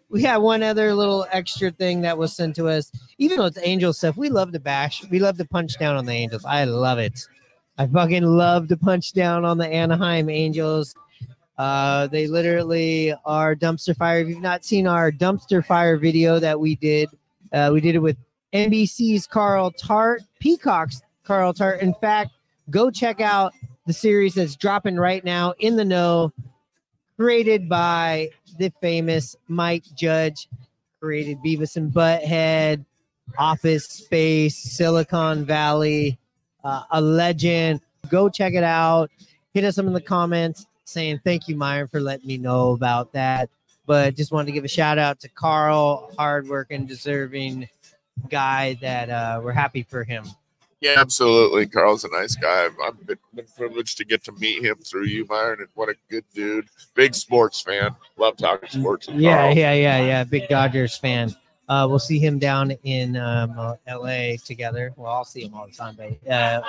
we 0.08 0.22
have 0.22 0.40
one 0.40 0.62
other 0.62 0.94
little 0.94 1.26
extra 1.30 1.70
thing 1.70 2.00
that 2.00 2.16
was 2.16 2.34
sent 2.34 2.56
to 2.56 2.66
us. 2.66 2.90
Even 3.18 3.36
though 3.36 3.44
it's 3.44 3.58
Angel 3.60 3.92
stuff, 3.92 4.16
we 4.16 4.30
love 4.30 4.52
to 4.52 4.58
bash. 4.58 5.04
We 5.10 5.18
love 5.18 5.36
to 5.36 5.44
punch 5.44 5.78
down 5.78 5.96
on 5.96 6.06
the 6.06 6.14
Angels. 6.14 6.46
I 6.46 6.64
love 6.64 6.98
it. 6.98 7.20
I 7.76 7.88
fucking 7.88 8.24
love 8.24 8.68
to 8.68 8.76
punch 8.78 9.12
down 9.12 9.44
on 9.44 9.58
the 9.58 9.68
Anaheim 9.68 10.30
Angels. 10.30 10.94
Uh, 11.58 12.06
they 12.08 12.26
literally 12.26 13.14
are 13.24 13.54
dumpster 13.54 13.96
fire. 13.96 14.20
If 14.20 14.28
you've 14.28 14.40
not 14.40 14.64
seen 14.64 14.86
our 14.86 15.10
dumpster 15.10 15.64
fire 15.64 15.96
video 15.96 16.38
that 16.38 16.58
we 16.58 16.76
did, 16.76 17.08
uh, 17.52 17.70
we 17.72 17.80
did 17.80 17.94
it 17.94 18.00
with 18.00 18.16
NBC's 18.52 19.26
Carl 19.26 19.70
Tart, 19.70 20.22
Peacock's 20.40 21.02
Carl 21.24 21.54
Tart. 21.54 21.80
In 21.80 21.94
fact, 21.94 22.32
go 22.70 22.90
check 22.90 23.20
out 23.20 23.54
the 23.86 23.92
series 23.92 24.34
that's 24.34 24.56
dropping 24.56 24.96
right 24.96 25.24
now 25.24 25.54
in 25.58 25.76
the 25.76 25.84
know 25.84 26.32
created 27.16 27.68
by 27.68 28.28
the 28.58 28.70
famous 28.82 29.36
Mike 29.48 29.84
Judge, 29.94 30.48
created 31.00 31.38
Beavis 31.38 31.76
and 31.76 31.90
Butthead, 31.90 32.84
Office 33.38 33.86
Space, 33.86 34.56
Silicon 34.56 35.44
Valley, 35.44 36.18
uh, 36.64 36.82
a 36.90 37.00
legend. 37.00 37.80
Go 38.10 38.28
check 38.28 38.52
it 38.52 38.64
out. 38.64 39.10
Hit 39.54 39.64
us 39.64 39.78
up 39.78 39.86
in 39.86 39.94
the 39.94 40.00
comments 40.00 40.66
saying 40.86 41.20
thank 41.24 41.48
you, 41.48 41.56
Myron, 41.56 41.88
for 41.88 42.00
letting 42.00 42.26
me 42.26 42.38
know 42.38 42.70
about 42.72 43.12
that. 43.12 43.50
But 43.86 44.16
just 44.16 44.32
wanted 44.32 44.46
to 44.46 44.52
give 44.52 44.64
a 44.64 44.68
shout 44.68 44.98
out 44.98 45.20
to 45.20 45.28
Carl, 45.28 46.12
hardworking, 46.18 46.86
deserving 46.86 47.68
guy 48.28 48.76
that 48.80 49.10
uh, 49.10 49.40
we're 49.42 49.52
happy 49.52 49.82
for 49.82 50.02
him. 50.02 50.24
Yeah, 50.80 50.94
absolutely. 50.98 51.66
Carl's 51.66 52.04
a 52.04 52.08
nice 52.10 52.34
guy. 52.36 52.68
I've, 52.84 53.06
been, 53.06 53.18
been 53.34 53.46
privileged 53.56 53.96
to 53.98 54.04
get 54.04 54.24
to 54.24 54.32
meet 54.32 54.64
him 54.64 54.76
through 54.76 55.06
you, 55.06 55.24
Myron, 55.28 55.60
and 55.60 55.68
what 55.74 55.88
a 55.88 55.94
good 56.10 56.24
dude. 56.34 56.66
Big 56.94 57.14
sports 57.14 57.60
fan. 57.60 57.94
Love 58.18 58.36
talking 58.36 58.68
sports. 58.68 59.06
with 59.06 59.16
Yeah, 59.16 59.36
Carl. 59.42 59.56
yeah, 59.56 59.72
yeah, 59.72 60.04
yeah. 60.06 60.24
Big 60.24 60.48
Dodgers 60.48 60.96
fan. 60.96 61.34
Uh, 61.68 61.86
we'll 61.88 61.98
see 61.98 62.18
him 62.18 62.38
down 62.38 62.72
in 62.84 63.16
um, 63.16 63.54
uh, 63.58 63.74
LA 63.88 64.36
together. 64.44 64.92
Well, 64.96 65.10
I'll 65.10 65.24
see 65.24 65.44
him 65.44 65.54
all 65.54 65.66
the 65.66 65.72
time, 65.72 65.96
but 65.96 66.30
uh, 66.30 66.60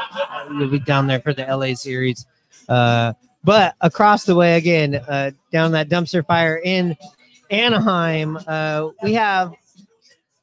we'll 0.51 0.69
be 0.69 0.79
down 0.79 1.05
there 1.05 1.19
for 1.19 1.33
the 1.33 1.43
LA 1.45 1.73
series. 1.75 2.25
Uh, 2.69 3.13
but 3.47 3.75
across 3.79 4.25
the 4.25 4.35
way 4.35 4.57
again, 4.57 4.95
uh, 5.07 5.31
down 5.53 5.71
that 5.71 5.87
dumpster 5.87 6.25
fire 6.25 6.59
in 6.65 6.97
Anaheim, 7.49 8.37
uh, 8.45 8.89
we 9.01 9.13
have 9.13 9.53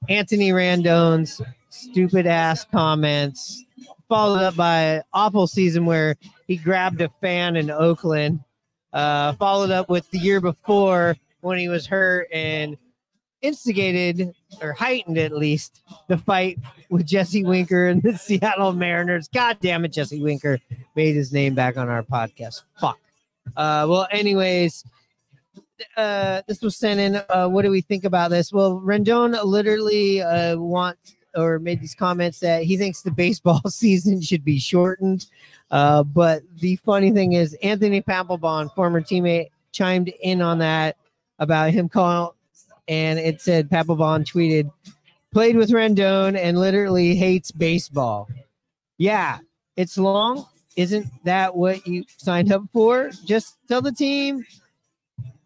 Anthony 0.09 0.53
Rendon's 0.53 1.43
stupid 1.69 2.27
ass 2.27 2.65
comments, 2.65 3.63
followed 4.09 4.41
up 4.41 4.57
by 4.57 5.03
awful 5.13 5.47
season 5.47 5.85
where 5.85 6.17
he 6.49 6.57
grabbed 6.57 7.03
a 7.03 7.11
fan 7.21 7.57
in 7.57 7.71
Oakland, 7.71 8.41
uh, 8.95 9.35
followed 9.35 9.71
up 9.71 9.91
with 9.91 10.11
the 10.11 10.19
year 10.19 10.41
before 10.41 11.15
when 11.43 11.59
he 11.59 11.69
was 11.69 11.87
hurt 11.87 12.27
and 12.33 12.75
instigated 13.45 14.35
or 14.63 14.73
heightened 14.73 15.19
at 15.19 15.33
least 15.33 15.83
the 16.09 16.17
fight 16.17 16.59
with 16.89 17.07
Jesse 17.07 17.45
Winker 17.45 17.89
and 17.89 18.03
the 18.03 18.17
Seattle 18.19 18.73
Mariners. 18.73 19.29
God 19.29 19.59
damn 19.61 19.85
it, 19.85 19.93
Jesse 19.93 20.23
Winker 20.23 20.59
made 20.97 21.15
his 21.15 21.33
name 21.33 21.55
back 21.55 21.77
on 21.77 21.89
our 21.89 22.03
podcast. 22.03 22.63
Fuck. 22.81 22.99
Uh, 23.57 23.87
well, 23.89 24.09
anyways, 24.11 24.85
uh, 25.97 26.43
this 26.49 26.63
was 26.63 26.77
sent 26.77 26.99
in. 26.99 27.23
Uh, 27.29 27.47
what 27.49 27.63
do 27.63 27.71
we 27.71 27.83
think 27.83 28.05
about 28.05 28.31
this? 28.31 28.53
Well, 28.53 28.81
Rendon 28.81 29.39
literally 29.45 30.23
uh, 30.23 30.57
wants 30.57 31.17
or 31.37 31.59
made 31.59 31.81
these 31.81 31.95
comments 31.95 32.39
that 32.41 32.63
he 32.63 32.77
thinks 32.77 33.03
the 33.03 33.11
baseball 33.11 33.61
season 33.69 34.21
should 34.21 34.45
be 34.45 34.59
shortened. 34.59 35.27
Uh, 35.71 36.03
but 36.03 36.43
the 36.61 36.77
funny 36.77 37.11
thing 37.11 37.33
is, 37.33 37.55
Anthony 37.63 38.01
Papelbon, 38.01 38.75
former 38.75 39.01
teammate, 39.01 39.49
chimed 39.73 40.13
in 40.23 40.41
on 40.41 40.59
that 40.59 40.97
about 41.41 41.71
him 41.71 41.89
calling, 41.89 42.31
and 42.89 43.19
it 43.19 43.41
said 43.41 43.71
Papelbon 43.71 44.25
tweeted, 44.25 44.71
played 45.33 45.57
with 45.57 45.71
Rendon 45.71 46.37
and 46.37 46.59
literally 46.59 47.15
hates 47.15 47.51
baseball. 47.51 48.29
Yeah, 48.99 49.39
it's 49.77 49.99
long. 49.99 50.47
Isn't 50.77 51.07
that 51.25 51.55
what 51.55 51.87
you 51.87 52.05
signed 52.17 52.53
up 52.53 52.63
for? 52.73 53.11
Just 53.25 53.57
tell 53.69 53.83
the 53.83 53.93
team 53.93 54.45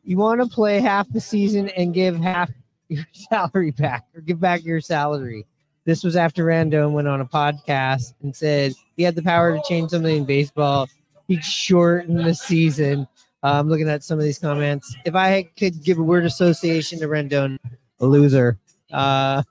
you 0.04 0.16
want 0.16 0.40
to 0.40 0.46
play 0.46 0.80
half 0.80 1.10
the 1.10 1.20
season 1.20 1.68
and 1.70 1.92
give 1.92 2.16
half 2.16 2.50
your 2.88 3.06
salary 3.12 3.72
back 3.72 4.06
or 4.14 4.22
give 4.22 4.40
back 4.40 4.64
your 4.64 4.80
salary. 4.80 5.46
This 5.84 6.02
was 6.04 6.16
after 6.16 6.44
Rendon 6.44 6.92
went 6.92 7.08
on 7.08 7.20
a 7.20 7.26
podcast 7.26 8.14
and 8.22 8.34
said 8.34 8.74
he 8.96 9.02
had 9.02 9.14
the 9.14 9.22
power 9.22 9.56
to 9.56 9.62
change 9.66 9.90
something 9.90 10.18
in 10.18 10.24
baseball. 10.24 10.88
He'd 11.28 11.44
shorten 11.44 12.16
the 12.16 12.34
season. 12.34 13.06
I'm 13.42 13.68
looking 13.68 13.88
at 13.88 14.02
some 14.02 14.18
of 14.18 14.24
these 14.24 14.38
comments. 14.38 14.94
If 15.04 15.14
I 15.14 15.44
could 15.56 15.82
give 15.84 15.98
a 15.98 16.02
word 16.02 16.24
association 16.24 16.98
to 17.00 17.06
Rendon, 17.06 17.58
a 18.00 18.06
loser. 18.06 18.58
Uh, 18.92 19.42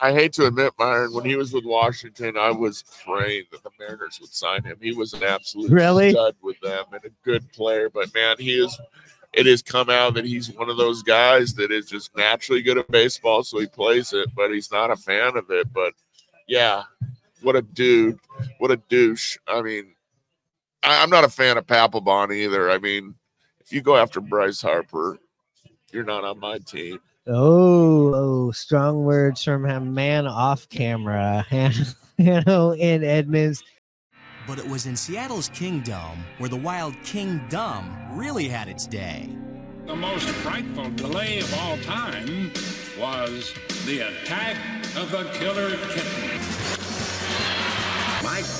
I 0.00 0.12
hate 0.12 0.32
to 0.34 0.46
admit, 0.46 0.74
Myron, 0.78 1.14
when 1.14 1.24
he 1.24 1.34
was 1.34 1.52
with 1.52 1.64
Washington, 1.64 2.36
I 2.36 2.50
was 2.50 2.84
praying 3.04 3.44
that 3.50 3.62
the 3.62 3.70
Mariners 3.78 4.18
would 4.20 4.32
sign 4.32 4.62
him. 4.64 4.76
He 4.80 4.92
was 4.92 5.14
an 5.14 5.22
absolute 5.22 5.70
Really? 5.70 6.10
stud 6.10 6.36
with 6.42 6.60
them 6.60 6.84
and 6.92 7.04
a 7.04 7.10
good 7.24 7.50
player. 7.52 7.88
But 7.88 8.12
man, 8.14 8.36
he 8.38 8.52
is. 8.52 8.78
It 9.32 9.46
has 9.46 9.62
come 9.62 9.88
out 9.88 10.12
that 10.14 10.26
he's 10.26 10.52
one 10.52 10.68
of 10.68 10.76
those 10.76 11.02
guys 11.02 11.54
that 11.54 11.72
is 11.72 11.86
just 11.86 12.14
naturally 12.14 12.60
good 12.60 12.76
at 12.76 12.90
baseball, 12.90 13.42
so 13.42 13.58
he 13.60 13.66
plays 13.66 14.12
it, 14.12 14.28
but 14.36 14.50
he's 14.50 14.70
not 14.70 14.90
a 14.90 14.96
fan 14.96 15.38
of 15.38 15.50
it. 15.50 15.72
But 15.72 15.94
yeah, 16.46 16.82
what 17.40 17.56
a 17.56 17.62
dude! 17.62 18.18
What 18.58 18.70
a 18.70 18.76
douche! 18.76 19.38
I 19.48 19.62
mean, 19.62 19.94
I, 20.82 21.02
I'm 21.02 21.08
not 21.08 21.24
a 21.24 21.30
fan 21.30 21.56
of 21.56 21.66
Papelbon 21.66 22.34
either. 22.34 22.70
I 22.70 22.76
mean, 22.76 23.14
you 23.72 23.80
go 23.80 23.96
after 23.96 24.20
Bryce 24.20 24.60
Harper, 24.60 25.18
you're 25.92 26.04
not 26.04 26.24
on 26.24 26.38
my 26.38 26.58
team. 26.58 26.98
oh, 27.26 28.14
oh, 28.14 28.50
strong 28.50 29.04
words 29.04 29.42
from 29.42 29.64
a 29.64 29.80
man 29.80 30.26
off 30.26 30.68
camera. 30.68 31.46
you 32.18 32.42
know, 32.46 32.74
in 32.74 33.02
Edmonds. 33.04 33.64
But 34.46 34.58
it 34.58 34.68
was 34.68 34.86
in 34.86 34.96
Seattle's 34.96 35.48
Kingdom 35.50 36.24
where 36.38 36.48
the 36.48 36.56
wild 36.56 37.00
Kingdom 37.04 38.16
really 38.16 38.48
had 38.48 38.68
its 38.68 38.86
day. 38.86 39.28
The 39.86 39.96
most 39.96 40.28
frightful 40.28 40.90
delay 40.90 41.38
of 41.38 41.54
all 41.54 41.76
time 41.78 42.52
was 42.98 43.54
the 43.86 44.00
attack 44.00 44.56
of 44.96 45.10
the 45.10 45.24
killer 45.32 45.76
kitten. 45.88 46.51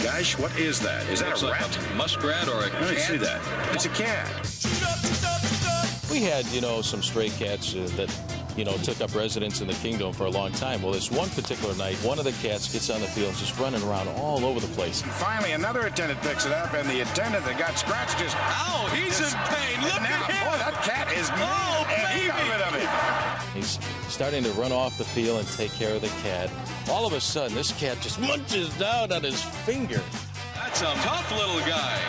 My 0.03 0.09
gosh, 0.09 0.37
what 0.37 0.59
is 0.59 0.81
that? 0.81 1.07
Is 1.11 1.21
that 1.21 1.29
Looks 1.29 1.43
a 1.43 1.47
like 1.47 1.61
rat? 1.61 1.79
a 1.93 1.95
muskrat 1.95 2.49
or 2.49 2.55
a 2.57 2.71
Let 2.75 2.91
me 2.91 2.97
cat. 2.97 3.05
see 3.09 3.17
that. 3.19 3.41
It's 3.73 3.85
a 3.87 3.89
cat. 3.91 4.27
We 6.11 6.23
had, 6.23 6.45
you 6.47 6.61
know, 6.61 6.83
some 6.83 7.03
stray 7.05 7.29
cats 7.31 7.77
uh, 7.77 7.89
that, 7.95 8.11
you 8.57 8.65
know, 8.65 8.77
took 8.79 9.01
up 9.01 9.15
residence 9.15 9.61
in 9.61 9.69
the 9.69 9.75
kingdom 9.75 10.13
for 10.13 10.25
a 10.25 10.31
long 10.31 10.51
time. 10.53 10.83
Well, 10.83 10.93
this 10.93 11.09
one 11.13 11.31
particular 11.31 11.73
night, 11.77 11.95
one 12.03 12.19
of 12.19 12.25
the 12.25 12.33
cats 12.43 12.73
gets 12.73 12.91
on 12.91 13.01
the 13.01 13.07
field 13.07 13.29
and 13.29 13.39
just 13.39 13.57
running 13.61 13.81
around 13.85 14.09
all 14.09 14.45
over 14.45 14.59
the 14.59 14.67
place. 14.75 15.03
Finally, 15.03 15.53
another 15.53 15.83
attendant 15.87 16.21
picks 16.23 16.47
it 16.47 16.53
up, 16.53 16.75
and 16.75 16.89
the 16.91 17.03
attendant 17.03 17.45
that 17.45 17.57
got 17.57 17.79
scratched 17.79 18.19
just. 18.19 18.37
Ow, 18.37 18.91
he's 18.93 19.21
in 19.21 19.31
pain. 19.55 19.79
Look 19.87 20.03
now, 20.03 20.27
at 20.27 20.31
him. 20.35 20.51
Boy, 20.51 20.59
that 20.59 20.83
cat 20.83 21.13
is 21.17 21.31
Oh, 21.31 21.87
mad, 21.87 22.11
and 22.11 22.21
he 22.21 22.27
got 22.27 22.43
rid 22.51 22.61
of 22.61 22.75
it. 22.75 23.22
He's 23.55 23.79
starting 24.09 24.43
to 24.45 24.51
run 24.53 24.73
off 24.73 24.97
the 24.99 25.05
field 25.05 25.41
and 25.41 25.49
take 25.49 25.73
care 25.73 25.95
of 25.95 26.01
the 26.01 26.09
cat. 26.23 26.51
All 26.89 27.07
of 27.07 27.13
a 27.13 27.21
sudden, 27.21 27.55
this 27.55 27.73
cat 27.79 28.01
just 28.01 28.19
munches 28.21 28.69
down 28.79 29.13
on 29.13 29.23
his 29.23 29.43
finger. 29.43 30.01
That's 30.55 30.81
a 30.81 30.93
tough 31.03 31.31
little 31.33 31.61
guy. 31.61 32.01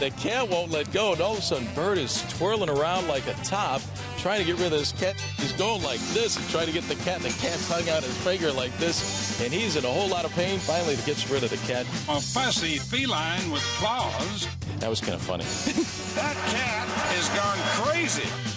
The 0.00 0.10
cat 0.10 0.48
won't 0.48 0.72
let 0.72 0.90
go, 0.92 1.12
and 1.12 1.20
all 1.20 1.34
of 1.34 1.38
a 1.38 1.42
sudden, 1.42 1.68
Bird 1.74 1.98
is 1.98 2.24
twirling 2.36 2.68
around 2.68 3.06
like 3.06 3.26
a 3.28 3.34
top, 3.44 3.80
trying 4.18 4.40
to 4.40 4.44
get 4.44 4.56
rid 4.56 4.72
of 4.72 4.78
this 4.78 4.90
cat. 4.92 5.14
He's 5.38 5.52
going 5.52 5.82
like 5.82 6.00
this 6.12 6.36
and 6.36 6.48
trying 6.48 6.66
to 6.66 6.72
get 6.72 6.82
the 6.84 6.96
cat, 6.96 7.16
and 7.16 7.26
the 7.26 7.38
cat's 7.40 7.68
hung 7.68 7.88
out 7.88 8.02
his 8.02 8.16
finger 8.18 8.50
like 8.50 8.76
this, 8.78 9.40
and 9.40 9.52
he's 9.52 9.76
in 9.76 9.84
a 9.84 9.88
whole 9.88 10.08
lot 10.08 10.24
of 10.24 10.32
pain. 10.32 10.58
Finally, 10.58 10.96
he 10.96 11.06
gets 11.06 11.30
rid 11.30 11.44
of 11.44 11.50
the 11.50 11.58
cat. 11.58 11.86
A 12.08 12.20
fussy 12.20 12.78
feline 12.78 13.50
with 13.52 13.62
claws. 13.78 14.48
That 14.80 14.90
was 14.90 15.00
kind 15.00 15.14
of 15.14 15.22
funny. 15.22 15.44
That 16.14 16.36
cat 16.46 16.86
has 17.10 17.28
gone 17.30 17.58
crazy. 17.82 18.53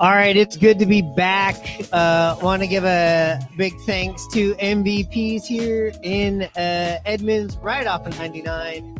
All 0.00 0.12
right, 0.12 0.36
it's 0.36 0.56
good 0.56 0.78
to 0.78 0.86
be 0.86 1.02
back. 1.02 1.56
Uh, 1.92 2.36
Want 2.40 2.62
to 2.62 2.68
give 2.68 2.84
a 2.84 3.40
big 3.56 3.72
thanks 3.80 4.28
to 4.28 4.54
MVPs 4.54 5.44
here 5.44 5.90
in 6.04 6.42
uh, 6.42 7.00
Edmonds, 7.04 7.56
right 7.56 7.84
off 7.84 8.06
of 8.06 8.16
99. 8.16 8.96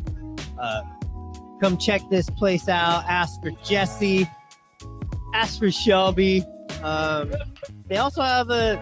Uh, 0.59 0.83
come 1.61 1.79
check 1.79 2.01
this 2.11 2.29
place 2.29 2.69
out. 2.69 3.05
Ask 3.09 3.41
for 3.41 3.53
Jesse. 3.63 4.29
Ask 5.35 5.61
for 5.61 5.71
Shelby. 5.71 6.45
Um, 6.83 7.33
they 7.87 7.99
also 7.99 8.23
have 8.23 8.51
a 8.51 8.77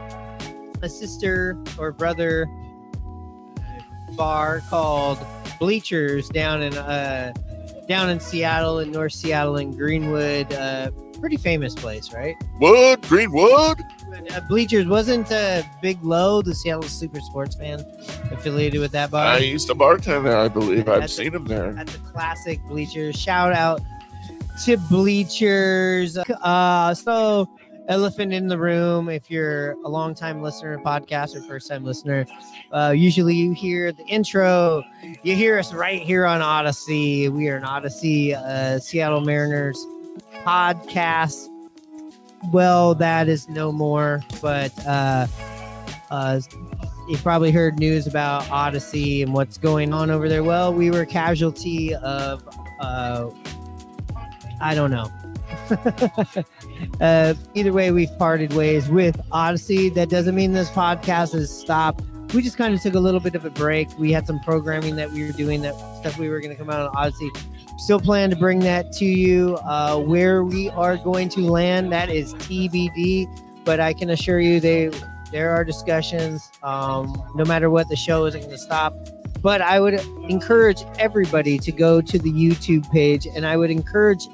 a 0.80 0.88
sister 0.88 1.62
or 1.78 1.92
brother 1.92 2.46
bar 4.16 4.62
called 4.70 5.18
Bleachers 5.58 6.30
down 6.30 6.62
in 6.62 6.72
uh, 6.78 7.34
down 7.86 8.08
in 8.08 8.20
Seattle, 8.20 8.78
in 8.78 8.90
North 8.90 9.12
Seattle, 9.12 9.58
in 9.58 9.76
Greenwood. 9.76 10.50
Uh, 10.50 10.90
pretty 11.16 11.36
famous 11.36 11.74
place, 11.74 12.12
right? 12.12 12.36
Wood, 12.60 13.02
Greenwood. 13.02 13.80
Uh, 14.30 14.40
Bleachers 14.48 14.86
wasn't 14.86 15.30
uh, 15.32 15.62
Big 15.82 16.02
Lo, 16.02 16.42
the 16.42 16.54
Seattle 16.54 16.82
Super 16.84 17.20
Sports 17.20 17.54
fan, 17.56 17.80
affiliated 18.30 18.80
with 18.80 18.92
that 18.92 19.10
bar. 19.10 19.26
I 19.26 19.38
used 19.38 19.66
to 19.68 19.74
bartend 19.74 20.24
there, 20.24 20.36
I 20.38 20.48
believe. 20.48 20.80
I've 20.80 21.00
That's- 21.00 21.14
seen 21.16 21.34
him 21.34 21.44
there. 21.44 21.76
at 21.76 21.86
the 21.86 21.98
classic 21.98 22.60
Bleachers. 22.68 23.16
Shout 23.20 23.52
out 23.52 23.80
to 24.64 24.76
Bleachers. 24.76 26.16
Uh, 26.18 26.94
so, 26.94 27.48
elephant 27.88 28.32
in 28.32 28.46
the 28.48 28.58
room. 28.58 29.08
If 29.08 29.30
you're 29.30 29.72
a 29.84 29.88
long 29.88 30.14
time 30.14 30.42
listener 30.42 30.78
podcast 30.78 31.36
or 31.36 31.42
first 31.42 31.68
time 31.68 31.84
listener, 31.84 32.26
uh, 32.72 32.92
usually 32.96 33.34
you 33.34 33.52
hear 33.52 33.92
the 33.92 34.04
intro. 34.06 34.82
You 35.22 35.34
hear 35.36 35.58
us 35.58 35.72
right 35.74 36.00
here 36.00 36.24
on 36.26 36.40
Audacy. 36.40 37.28
We 37.28 37.48
are 37.48 37.56
an 37.56 37.64
Audacy 37.64 38.34
uh, 38.34 38.78
Seattle 38.78 39.20
Mariners 39.20 39.84
podcast. 40.46 41.48
Well, 42.52 42.94
that 42.94 43.28
is 43.28 43.48
no 43.48 43.72
more, 43.72 44.22
but 44.40 44.72
uh, 44.86 45.26
uh, 46.10 46.40
you 47.08 47.16
probably 47.18 47.50
heard 47.50 47.80
news 47.80 48.06
about 48.06 48.44
Audacy 48.44 49.24
and 49.24 49.34
what's 49.34 49.58
going 49.58 49.92
on 49.92 50.08
over 50.08 50.28
there. 50.28 50.44
Well, 50.44 50.72
we 50.72 50.90
were 50.90 51.04
casualty 51.04 51.94
of, 51.96 52.46
uh, 52.80 53.30
I 54.60 54.74
don't 54.76 54.92
know. 54.92 55.10
uh, 57.00 57.34
either 57.54 57.72
way, 57.72 57.90
we've 57.90 58.16
parted 58.16 58.52
ways 58.52 58.88
with 58.88 59.16
Audacy. 59.32 59.92
That 59.94 60.10
doesn't 60.10 60.36
mean 60.36 60.52
this 60.52 60.70
podcast 60.70 61.32
has 61.32 61.50
stopped. 61.50 62.04
We 62.32 62.42
just 62.42 62.56
kind 62.56 62.72
of 62.72 62.80
took 62.80 62.94
a 62.94 63.00
little 63.00 63.20
bit 63.20 63.34
of 63.34 63.44
a 63.44 63.50
break. 63.50 63.88
We 63.98 64.12
had 64.12 64.28
some 64.28 64.38
programming 64.40 64.94
that 64.96 65.10
we 65.10 65.24
were 65.24 65.32
doing 65.32 65.62
that 65.62 65.74
stuff 65.98 66.18
we 66.18 66.28
were 66.28 66.38
going 66.38 66.50
to 66.50 66.56
come 66.56 66.70
out 66.70 66.94
on 66.94 66.94
Audacy. 66.94 67.30
Still 67.76 68.00
plan 68.00 68.30
to 68.30 68.36
bring 68.36 68.60
that 68.60 68.92
to 68.92 69.04
you. 69.04 69.56
Uh, 69.56 69.98
where 69.98 70.44
we 70.44 70.70
are 70.70 70.96
going 70.96 71.28
to 71.30 71.40
land, 71.40 71.92
that 71.92 72.08
is 72.08 72.34
TBD. 72.34 73.26
But 73.64 73.80
I 73.80 73.92
can 73.92 74.10
assure 74.10 74.40
you, 74.40 74.60
they 74.60 74.90
There 75.30 75.50
are 75.50 75.64
discussions. 75.64 76.50
Um, 76.62 77.22
no 77.34 77.44
matter 77.44 77.68
what, 77.68 77.88
the 77.88 77.96
show 77.96 78.24
isn't 78.26 78.40
going 78.40 78.52
to 78.52 78.58
stop. 78.58 78.94
But 79.42 79.60
I 79.60 79.80
would 79.80 79.94
encourage 80.28 80.82
everybody 80.98 81.58
to 81.58 81.70
go 81.70 82.00
to 82.00 82.18
the 82.18 82.32
YouTube 82.32 82.90
page, 82.90 83.26
and 83.26 83.46
I 83.46 83.56
would 83.56 83.70
encourage 83.70 84.26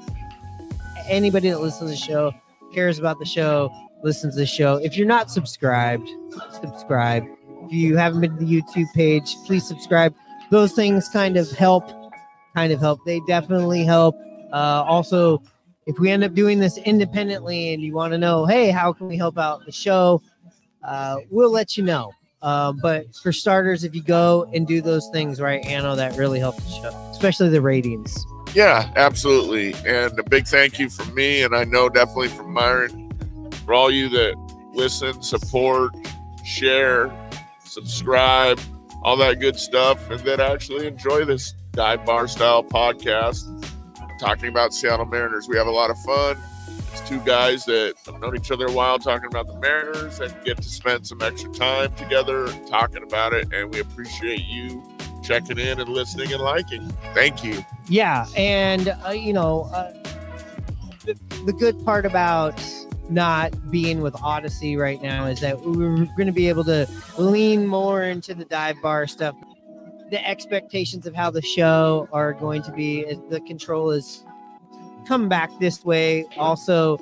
anybody 1.07 1.49
that 1.49 1.59
listens 1.59 1.91
to 1.91 1.95
the 1.95 2.13
show, 2.13 2.33
cares 2.73 2.99
about 2.99 3.19
the 3.19 3.25
show, 3.25 3.69
listens 4.03 4.35
to 4.35 4.39
the 4.39 4.45
show. 4.45 4.77
If 4.77 4.97
you're 4.97 5.07
not 5.07 5.29
subscribed, 5.29 6.09
subscribe. 6.51 7.25
If 7.65 7.73
you 7.73 7.97
haven't 7.97 8.21
been 8.21 8.37
to 8.37 8.45
the 8.45 8.61
YouTube 8.61 8.91
page, 8.93 9.35
please 9.45 9.67
subscribe. 9.67 10.13
Those 10.49 10.73
things 10.73 11.09
kind 11.09 11.37
of 11.37 11.51
help, 11.51 11.83
kind 12.53 12.71
of 12.71 12.79
help. 12.79 12.99
They 13.05 13.19
definitely 13.21 13.83
help. 13.83 14.15
Uh, 14.51 14.83
also, 14.87 15.41
if 15.85 15.99
we 15.99 16.09
end 16.09 16.23
up 16.23 16.33
doing 16.33 16.59
this 16.59 16.77
independently 16.77 17.73
and 17.73 17.81
you 17.81 17.93
want 17.93 18.13
to 18.13 18.17
know, 18.17 18.45
hey, 18.45 18.69
how 18.69 18.93
can 18.93 19.07
we 19.07 19.17
help 19.17 19.37
out 19.37 19.65
the 19.65 19.71
show? 19.71 20.21
Uh, 20.83 21.17
we'll 21.29 21.51
let 21.51 21.77
you 21.77 21.83
know. 21.83 22.11
Uh, 22.41 22.73
but 22.73 23.15
for 23.15 23.31
starters, 23.31 23.83
if 23.83 23.95
you 23.95 24.03
go 24.03 24.49
and 24.53 24.67
do 24.67 24.81
those 24.81 25.09
things 25.13 25.39
right, 25.39 25.65
Anno, 25.65 25.95
that 25.95 26.17
really 26.17 26.39
helps 26.39 26.63
the 26.65 26.81
show, 26.81 27.09
especially 27.11 27.49
the 27.49 27.61
ratings. 27.61 28.25
Yeah, 28.53 28.91
absolutely. 28.97 29.73
And 29.89 30.17
a 30.19 30.23
big 30.23 30.45
thank 30.45 30.77
you 30.77 30.89
from 30.89 31.15
me, 31.15 31.41
and 31.41 31.55
I 31.55 31.63
know 31.63 31.87
definitely 31.87 32.27
from 32.27 32.51
Myron, 32.51 33.11
for 33.65 33.73
all 33.73 33.89
you 33.89 34.09
that 34.09 34.35
listen, 34.73 35.21
support, 35.23 35.93
share, 36.45 37.11
subscribe, 37.63 38.59
all 39.03 39.15
that 39.17 39.39
good 39.39 39.57
stuff, 39.57 40.09
and 40.09 40.19
that 40.21 40.41
actually 40.41 40.85
enjoy 40.85 41.23
this 41.23 41.53
dive 41.73 42.05
bar 42.05 42.27
style 42.27 42.63
podcast 42.63 43.43
talking 44.19 44.47
about 44.47 44.73
Seattle 44.73 45.07
Mariners. 45.07 45.47
We 45.47 45.57
have 45.57 45.67
a 45.67 45.71
lot 45.71 45.89
of 45.89 45.97
fun. 45.99 46.37
It's 46.91 47.01
two 47.01 47.19
guys 47.21 47.65
that 47.65 47.95
have 48.05 48.19
known 48.21 48.35
each 48.35 48.51
other 48.51 48.67
a 48.67 48.71
while 48.71 48.99
talking 48.99 49.25
about 49.25 49.47
the 49.47 49.55
Mariners 49.59 50.19
and 50.19 50.31
get 50.45 50.57
to 50.57 50.69
spend 50.69 51.07
some 51.07 51.21
extra 51.23 51.51
time 51.51 51.91
together 51.93 52.47
talking 52.67 53.01
about 53.01 53.33
it. 53.33 53.51
And 53.51 53.73
we 53.73 53.79
appreciate 53.79 54.45
you 54.45 54.83
checking 55.23 55.57
in 55.57 55.79
and 55.79 55.89
listening 55.89 56.31
and 56.31 56.43
liking. 56.43 56.87
Thank 57.15 57.43
you. 57.43 57.65
Yeah, 57.87 58.27
and 58.37 58.95
uh, 59.05 59.09
you 59.09 59.33
know, 59.33 59.63
uh, 59.73 59.91
the, 61.05 61.17
the 61.45 61.53
good 61.53 61.83
part 61.83 62.05
about 62.05 62.63
not 63.09 63.71
being 63.71 64.01
with 64.01 64.13
Audacy 64.15 64.77
right 64.77 65.01
now 65.01 65.25
is 65.25 65.39
that 65.41 65.59
we're 65.61 66.05
going 66.05 66.27
to 66.27 66.31
be 66.31 66.47
able 66.49 66.63
to 66.65 66.87
lean 67.17 67.65
more 67.65 68.03
into 68.03 68.35
the 68.35 68.45
dive 68.45 68.79
bar 68.81 69.07
stuff. 69.07 69.35
The 70.13 70.29
expectations 70.29 71.07
of 71.07 71.15
how 71.15 71.31
the 71.31 71.41
show 71.41 72.07
are 72.13 72.33
going 72.33 72.61
to 72.63 72.71
be, 72.71 73.03
the 73.31 73.41
control 73.41 73.89
is 73.89 74.23
come 75.07 75.27
back 75.27 75.49
this 75.59 75.83
way. 75.83 76.27
Also, 76.37 76.99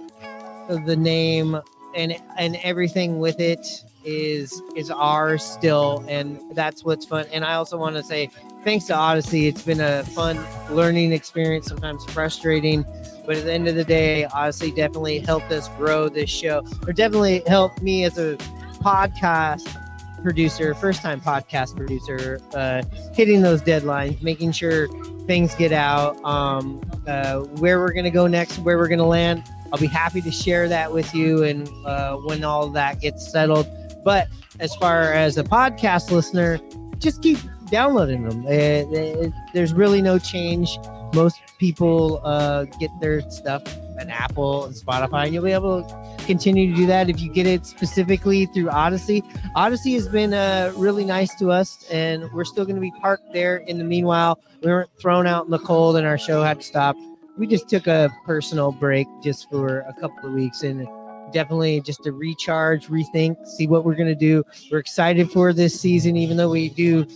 the 0.70 0.96
name 0.96 1.60
and 1.94 2.16
and 2.38 2.56
everything 2.64 3.20
with 3.20 3.42
it 3.42 3.68
is 4.06 4.62
is 4.78 4.90
ours 4.90 5.44
still, 5.44 6.06
and 6.08 6.40
that's 6.54 6.86
what's 6.86 7.06
fun. 7.06 7.26
And 7.34 7.44
I 7.44 7.56
also 7.56 7.78
want 7.78 7.98
to 7.98 8.04
say 8.04 8.30
thanks 8.64 8.86
to 8.86 8.94
Audacy. 8.94 9.50
It's 9.50 9.64
been 9.64 9.82
a 9.82 10.06
fun 10.06 10.40
learning 10.74 11.12
experience, 11.12 11.68
sometimes 11.68 12.06
frustrating, 12.06 12.86
but 13.26 13.36
at 13.36 13.44
the 13.44 13.52
end 13.52 13.68
of 13.68 13.76
the 13.76 13.84
day, 13.84 14.26
Audacy 14.32 14.74
definitely 14.74 15.20
helped 15.20 15.52
us 15.52 15.68
grow 15.76 16.08
this 16.08 16.30
show, 16.30 16.64
or 16.88 16.94
definitely 16.94 17.44
helped 17.46 17.82
me 17.82 18.06
as 18.06 18.18
a 18.18 18.38
podcast 18.82 19.81
producer, 20.22 20.74
first 20.76 21.02
time 21.02 21.20
podcast 21.22 21.76
producer, 21.76 22.40
uh, 22.54 22.84
hitting 23.14 23.42
those 23.42 23.62
deadlines, 23.62 24.22
making 24.22 24.52
sure 24.52 24.88
things 25.26 25.54
get 25.56 25.72
out, 25.72 26.22
um, 26.24 26.82
uh, 27.08 27.40
where 27.60 27.80
we're 27.80 27.94
going 27.94 28.06
to 28.06 28.12
go 28.12 28.28
next, 28.28 28.58
where 28.60 28.78
we're 28.78 28.88
going 28.88 29.00
to 29.00 29.06
land. 29.06 29.44
I'll 29.74 29.80
be 29.80 29.88
happy 29.88 30.22
to 30.22 30.32
share 30.32 30.68
that 30.70 30.92
with 30.92 31.14
you 31.16 31.44
and 31.44 31.68
uh, 31.86 32.18
when 32.18 32.44
all 32.44 32.68
that 32.70 33.00
gets 33.00 33.32
settled. 33.32 33.68
But 34.04 34.28
as 34.60 34.76
far 34.76 35.14
as 35.14 35.38
a 35.38 35.44
podcast 35.44 36.12
listener, 36.12 36.60
just 36.98 37.22
keep 37.22 37.38
downloading 37.70 38.28
them. 38.28 38.46
It- 38.48 38.88
it- 38.92 39.34
there's 39.54 39.74
really 39.74 40.02
no 40.02 40.20
change. 40.20 40.78
Most 41.14 41.40
people 41.58 42.22
uh, 42.24 42.66
get 42.80 42.90
their 43.00 43.22
stuff 43.30 43.64
on 44.02 44.10
Apple 44.10 44.66
and 44.66 44.76
Spotify, 44.76 45.26
and 45.26 45.34
you'll 45.34 45.44
be 45.44 45.52
able 45.52 45.84
to 45.84 46.26
continue 46.26 46.72
to 46.72 46.76
do 46.76 46.86
that 46.88 47.10
if 47.10 47.22
you 47.22 47.32
get 47.32 47.48
it 47.48 47.66
specifically 47.66 48.48
through 48.48 48.66
Audacy. 48.66 49.22
Audacy 49.56 49.94
has 49.94 50.08
been 50.08 50.34
uh, 50.34 50.74
really 50.76 51.06
nice 51.06 51.34
to 51.36 51.52
us, 51.52 51.86
and 51.90 52.30
we're 52.34 52.44
still 52.44 52.66
going 52.66 52.76
to 52.76 52.82
be 52.82 52.92
parked 53.00 53.32
there. 53.32 53.58
In 53.58 53.78
the 53.78 53.84
meanwhile, 53.84 54.40
we 54.62 54.70
weren't 54.70 54.90
thrown 55.00 55.28
out 55.28 55.46
in 55.46 55.52
the 55.52 55.60
cold, 55.60 55.96
and 55.96 56.06
our 56.06 56.18
show 56.18 56.44
had 56.44 56.60
to 56.60 56.66
stop. 56.66 56.96
We 57.38 57.48
just 57.48 57.70
took 57.70 57.88
a 57.88 58.10
personal 58.26 58.72
break 58.72 59.08
just 59.24 59.50
for 59.50 59.80
a 59.82 59.94
couple 59.94 60.28
of 60.28 60.34
weeks, 60.34 60.64
and 60.64 60.88
definitely 61.32 61.80
just 61.82 62.04
to 62.04 62.12
recharge, 62.12 62.88
rethink, 62.88 63.48
see 63.48 63.68
what 63.68 63.86
we're 63.86 63.96
going 63.96 64.10
to 64.10 64.16
do. 64.16 64.44
We're 64.70 64.80
excited 64.80 65.32
for 65.32 65.54
this 65.54 65.80
season, 65.80 66.18
even 66.18 66.38
though 66.38 66.50
we 66.50 66.70
do 66.70 67.08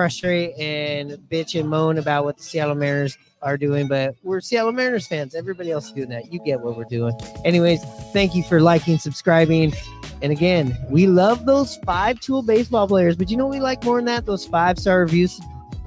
frustrate 0.00 0.58
and 0.58 1.10
bitch 1.30 1.60
and 1.60 1.68
moan 1.68 1.98
about 1.98 2.24
what 2.24 2.38
the 2.38 2.42
Seattle 2.42 2.74
Mariners 2.74 3.18
are 3.42 3.58
doing, 3.58 3.86
but 3.86 4.16
we're 4.22 4.40
Seattle 4.40 4.72
Mariners 4.72 5.06
fans. 5.06 5.34
Everybody 5.34 5.70
else 5.70 5.88
is 5.88 5.92
doing 5.92 6.08
that. 6.08 6.32
You 6.32 6.40
get 6.42 6.62
what 6.62 6.74
we're 6.74 6.84
doing. 6.84 7.12
Anyways, 7.44 7.84
thank 8.14 8.34
you 8.34 8.42
for 8.42 8.62
liking, 8.62 8.96
subscribing. 8.96 9.74
And 10.22 10.32
again, 10.32 10.74
we 10.88 11.06
love 11.06 11.44
those 11.44 11.76
five 11.84 12.18
tool 12.18 12.40
baseball 12.40 12.88
players, 12.88 13.14
but 13.14 13.30
you 13.30 13.36
know 13.36 13.46
we 13.46 13.60
like 13.60 13.84
more 13.84 13.96
than 13.96 14.06
that? 14.06 14.24
Those 14.24 14.46
five 14.46 14.78
star 14.78 15.00
reviews. 15.00 15.38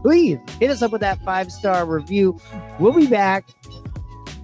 Please 0.04 0.38
hit 0.60 0.70
us 0.70 0.84
up 0.84 0.92
with 0.92 1.02
that 1.02 1.20
five 1.26 1.52
star 1.52 1.84
review. 1.88 2.40
We'll 2.80 2.94
be 2.94 3.08
back 3.08 3.50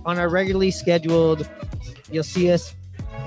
on 0.03 0.17
our 0.17 0.29
regularly 0.29 0.71
scheduled. 0.71 1.47
You'll 2.09 2.23
see 2.23 2.51
us 2.51 2.73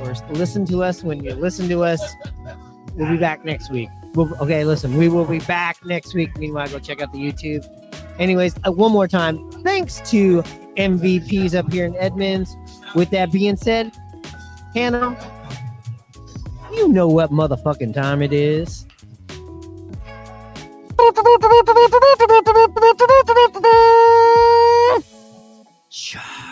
or 0.00 0.12
listen 0.30 0.66
to 0.66 0.82
us 0.82 1.04
when 1.04 1.22
you 1.22 1.36
listen 1.36 1.68
to 1.68 1.84
us. 1.84 2.02
We'll 2.96 3.12
be 3.12 3.16
back 3.16 3.44
next 3.44 3.70
week. 3.70 3.90
We'll, 4.14 4.34
okay, 4.42 4.64
listen, 4.64 4.96
we 4.96 5.08
will 5.08 5.24
be 5.24 5.38
back 5.40 5.84
next 5.84 6.14
week. 6.14 6.36
Meanwhile, 6.38 6.68
go 6.68 6.78
check 6.78 7.00
out 7.00 7.12
the 7.12 7.18
YouTube. 7.18 7.66
Anyways, 8.18 8.54
uh, 8.66 8.72
one 8.72 8.92
more 8.92 9.08
time, 9.08 9.50
thanks 9.62 10.00
to 10.10 10.42
MVPs 10.76 11.54
up 11.54 11.72
here 11.72 11.86
in 11.86 11.96
Edmonds. 11.96 12.54
With 12.94 13.10
that 13.10 13.32
being 13.32 13.56
said, 13.56 13.92
Hannah, 14.74 15.16
you 16.72 16.88
know 16.88 17.08
what 17.08 17.30
motherfucking 17.30 17.94
time 17.94 18.22
it 18.22 18.32
is. 18.32 18.86
Charge. 25.90 26.51